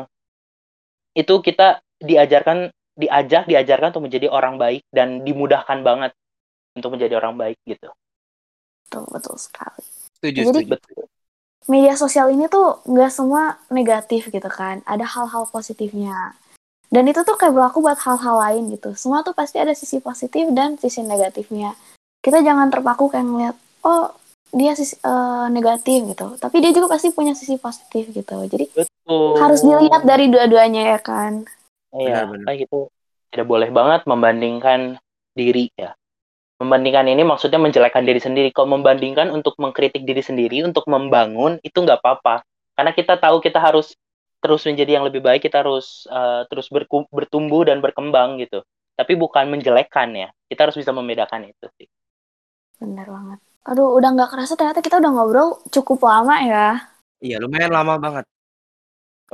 itu 1.17 1.33
kita 1.41 1.81
diajarkan 2.01 2.69
diajak 2.97 3.45
diajarkan 3.45 3.93
untuk 3.93 4.05
menjadi 4.10 4.27
orang 4.33 4.57
baik 4.57 4.81
dan 4.89 5.21
dimudahkan 5.21 5.86
banget 5.86 6.12
untuk 6.73 6.97
menjadi 6.97 7.21
orang 7.21 7.38
baik 7.38 7.57
gitu. 7.65 7.89
Betul 8.89 9.03
betul 9.13 9.36
sekali. 9.38 9.96
Setuju, 10.17 10.39
Jadi- 10.49 10.65
setuju. 10.65 10.71
betul 10.75 11.06
media 11.67 11.99
sosial 11.99 12.32
ini 12.32 12.47
tuh 12.47 12.80
nggak 12.88 13.12
semua 13.12 13.60
negatif 13.67 14.32
gitu 14.32 14.47
kan. 14.47 14.80
Ada 14.88 15.03
hal-hal 15.03 15.51
positifnya. 15.51 16.32
Dan 16.88 17.12
itu 17.12 17.19
tuh 17.27 17.36
kayak 17.36 17.51
berlaku 17.51 17.84
buat 17.84 17.99
hal-hal 17.99 18.39
lain 18.39 18.71
gitu. 18.71 18.95
Semua 18.95 19.19
tuh 19.19 19.36
pasti 19.36 19.60
ada 19.60 19.75
sisi 19.75 19.99
positif 19.99 20.47
dan 20.56 20.80
sisi 20.80 21.03
negatifnya. 21.03 21.75
Kita 22.23 22.39
jangan 22.39 22.71
terpaku 22.71 23.12
kayak 23.12 23.27
ngeliat, 23.27 23.56
oh 23.84 24.15
dia 24.56 24.80
sisi 24.80 24.95
eh, 25.03 25.47
negatif 25.51 26.08
gitu 26.15 26.39
tapi 26.39 26.63
dia 26.63 26.71
juga 26.71 26.95
pasti 26.95 27.12
punya 27.12 27.36
sisi 27.36 27.60
positif 27.60 28.08
gitu 28.15 28.47
jadi 28.47 28.63
Betul. 28.71 29.36
harus 29.43 29.60
dilihat 29.60 30.08
dari 30.08 30.32
dua-duanya 30.32 30.95
ya 30.95 30.99
kan 31.03 31.43
Iya, 31.95 32.27
kayak 32.45 32.67
gitu. 32.67 32.91
Tidak 33.32 33.47
boleh 33.47 33.71
banget 33.71 34.03
membandingkan 34.06 34.99
diri 35.34 35.71
ya. 35.80 35.95
Membandingkan 36.58 37.06
ini 37.13 37.22
maksudnya 37.22 37.62
menjelekkan 37.62 38.02
diri 38.06 38.17
sendiri. 38.17 38.50
Kalau 38.56 38.70
membandingkan 38.78 39.30
untuk 39.30 39.54
mengkritik 39.62 40.02
diri 40.10 40.22
sendiri, 40.26 40.65
untuk 40.65 40.86
membangun 40.89 41.62
itu 41.62 41.78
nggak 41.86 42.02
apa-apa. 42.02 42.41
Karena 42.74 42.91
kita 42.98 43.13
tahu 43.22 43.38
kita 43.46 43.60
harus 43.62 43.93
terus 44.41 44.62
menjadi 44.65 44.98
yang 45.02 45.06
lebih 45.06 45.22
baik, 45.22 45.46
kita 45.46 45.62
harus 45.65 46.06
uh, 46.10 46.46
terus 46.50 46.70
berku- 46.74 47.10
bertumbuh 47.13 47.62
dan 47.70 47.78
berkembang 47.82 48.41
gitu. 48.41 48.65
Tapi 48.98 49.13
bukan 49.13 49.46
menjelekkan 49.54 50.10
ya. 50.17 50.30
Kita 50.50 50.65
harus 50.70 50.78
bisa 50.82 50.89
membedakan 50.93 51.46
itu 51.50 51.65
sih. 51.78 51.88
bener 52.82 53.08
banget 53.15 53.39
aduh 53.70 53.88
udah 53.98 54.10
nggak 54.13 54.30
kerasa 54.32 54.54
ternyata 54.58 54.82
kita 54.86 54.96
udah 55.02 55.12
ngobrol 55.13 55.50
cukup 55.76 56.00
lama 56.10 56.36
ya 56.52 56.58
Iya, 57.26 57.36
lumayan 57.43 57.72
lama 57.78 57.93
banget. 58.04 58.26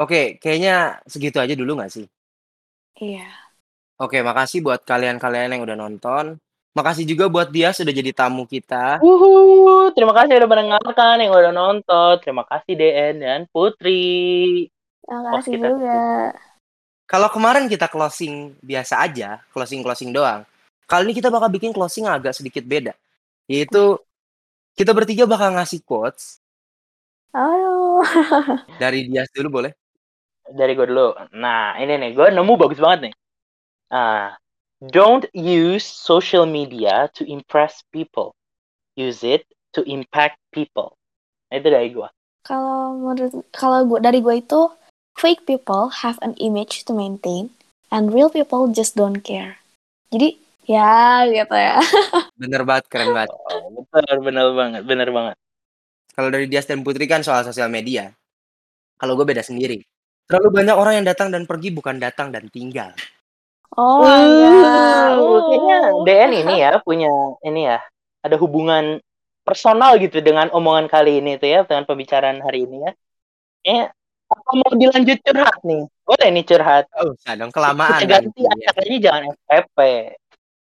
Oke, 0.02 0.20
kayaknya 0.42 0.74
segitu 1.14 1.38
aja 1.44 1.54
dulu 1.60 1.72
nggak 1.78 1.92
sih? 1.96 2.06
iya 3.02 3.44
Oke, 4.06 4.20
makasih 4.30 4.60
buat 4.66 4.82
kalian-kalian 4.90 5.50
yang 5.58 5.62
udah 5.66 5.78
nonton. 5.84 6.26
Makasih 6.74 7.06
juga 7.06 7.30
buat 7.30 7.54
dia 7.54 7.70
sudah 7.70 7.94
jadi 7.94 8.10
tamu 8.10 8.50
kita. 8.50 8.98
Wuhu, 8.98 9.94
terima 9.94 10.10
kasih 10.18 10.42
udah 10.42 10.50
mendengarkan 10.50 11.22
yang 11.22 11.30
udah 11.30 11.54
nonton. 11.54 12.18
Terima 12.22 12.44
kasih 12.50 12.74
DN 12.74 13.16
dan 13.22 13.42
Putri. 13.54 14.68
terima 15.04 15.38
kasih 15.38 15.50
kita 15.60 15.68
juga 15.70 16.00
Kalau 17.06 17.30
kemarin 17.30 17.70
kita 17.70 17.86
closing 17.86 18.58
biasa 18.64 19.06
aja, 19.06 19.44
closing-closing 19.54 20.10
doang. 20.10 20.42
Kali 20.90 21.06
ini 21.06 21.14
kita 21.14 21.30
bakal 21.30 21.54
bikin 21.54 21.70
closing 21.70 22.10
agak 22.10 22.34
sedikit 22.34 22.66
beda. 22.66 22.98
Yaitu 23.46 24.02
kita 24.74 24.90
bertiga 24.98 25.30
bakal 25.30 25.54
ngasih 25.54 25.86
quotes 25.86 26.42
aduh 27.34 28.06
dari 28.82 29.10
Dias 29.10 29.26
dulu 29.34 29.58
boleh? 29.62 29.74
dari 30.52 30.76
gue 30.76 30.88
dulu. 30.92 31.16
Nah, 31.40 31.80
ini 31.80 31.96
nih, 31.96 32.12
gue 32.12 32.28
nemu 32.36 32.54
bagus 32.60 32.80
banget 32.80 33.10
nih. 33.10 33.14
Ah, 33.94 34.36
don't 34.92 35.28
use 35.32 35.86
social 35.86 36.44
media 36.44 37.08
to 37.16 37.24
impress 37.24 37.84
people. 37.94 38.36
Use 38.98 39.24
it 39.24 39.46
to 39.74 39.86
impact 39.88 40.42
people. 40.52 40.98
Nah, 41.50 41.62
itu 41.62 41.70
dari 41.70 41.90
gue. 41.94 42.10
kalau 42.44 43.00
menurut 43.00 43.34
kalau 43.56 43.88
gua 43.88 44.04
dari 44.04 44.20
gue 44.20 44.44
itu 44.44 44.68
fake 45.16 45.48
people 45.48 45.88
have 46.04 46.20
an 46.20 46.36
image 46.38 46.84
to 46.84 46.92
maintain 46.92 47.50
and 47.88 48.12
real 48.12 48.28
people 48.28 48.68
just 48.68 49.00
don't 49.00 49.24
care 49.24 49.64
jadi 50.12 50.36
ya 50.68 51.24
gitu 51.32 51.56
ya 51.56 51.80
Bener 52.44 52.68
banget, 52.68 52.92
keren 52.92 53.16
banget. 53.16 53.32
Oh, 53.32 53.88
bener, 53.88 54.18
bener 54.20 54.48
banget, 54.52 54.82
bener 54.84 55.10
banget. 55.16 55.38
Kalau 56.12 56.28
dari 56.28 56.46
Dias 56.52 56.68
dan 56.68 56.84
Putri 56.84 57.08
kan 57.08 57.24
soal 57.24 57.48
sosial 57.48 57.72
media. 57.72 58.12
Kalau 59.00 59.16
gue 59.16 59.24
beda 59.24 59.40
sendiri. 59.40 59.80
Terlalu 60.28 60.50
banyak 60.52 60.76
orang 60.76 60.94
yang 61.00 61.08
datang 61.08 61.32
dan 61.32 61.48
pergi 61.48 61.72
bukan 61.72 62.04
datang 62.04 62.36
dan 62.36 62.52
tinggal. 62.52 62.92
Oh 63.76 64.02
Uh, 64.04 65.40
kayaknya 65.48 65.78
DN 66.04 66.32
ini 66.42 66.54
ya 66.60 66.72
punya 66.80 67.10
ini 67.42 67.66
ya 67.66 67.80
ada 68.20 68.36
hubungan 68.36 68.98
personal 69.42 69.98
gitu 69.98 70.20
dengan 70.20 70.48
omongan 70.50 70.88
kali 70.88 71.20
ini 71.20 71.36
tuh 71.36 71.48
ya 71.48 71.60
dengan 71.64 71.84
pembicaraan 71.84 72.40
hari 72.40 72.64
ini 72.64 72.78
ya. 72.82 72.92
Kayaknya 73.60 73.86
apa 74.26 74.50
mau 74.56 74.72
dilanjut 74.74 75.20
curhat 75.22 75.58
nih? 75.62 75.84
Boleh 76.02 76.28
nih 76.32 76.44
curhat. 76.44 76.84
Oh, 76.96 77.12
usah 77.12 77.34
dong 77.36 77.52
kelamaan 77.52 78.00
Kita 78.00 78.24
ganti 78.24 78.40
nanti. 78.40 78.64
acaranya 78.64 78.98
jangan 79.00 79.24
FPP. 79.46 79.80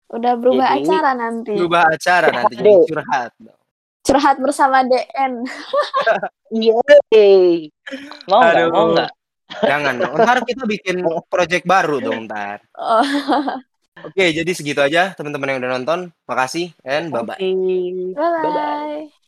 udah 0.09 0.33
berubah 0.35 0.69
Jadi- 0.71 0.85
acara 0.85 1.11
nanti 1.13 1.53
Berubah 1.53 1.83
acara 1.87 2.27
nanti 2.31 2.55
jadi 2.57 2.73
curhat. 2.87 3.31
dong. 3.37 3.59
curhat 4.01 4.37
bersama 4.39 4.77
DN 4.83 5.33
Iya. 6.55 6.81
Mau 8.25 8.41
nggak? 8.41 8.67
Mau 8.69 8.85
nggak? 8.93 9.11
Jangan 9.49 9.95
dong. 9.97 10.15
Ntar 10.21 10.39
kita 10.45 10.65
bikin 10.69 11.01
project 11.29 11.65
baru 11.65 11.99
dong 12.05 12.29
ntar. 12.29 12.61
oh. 12.77 13.05
Oke, 13.99 14.31
jadi 14.31 14.47
segitu 14.55 14.79
aja 14.79 15.11
teman-teman 15.19 15.57
yang 15.57 15.59
udah 15.59 15.73
nonton. 15.75 16.01
Makasih 16.31 16.71
and 16.87 17.11
bye-bye. 17.11 17.41
Bye-bye. 18.15 18.55
bye 18.55 19.28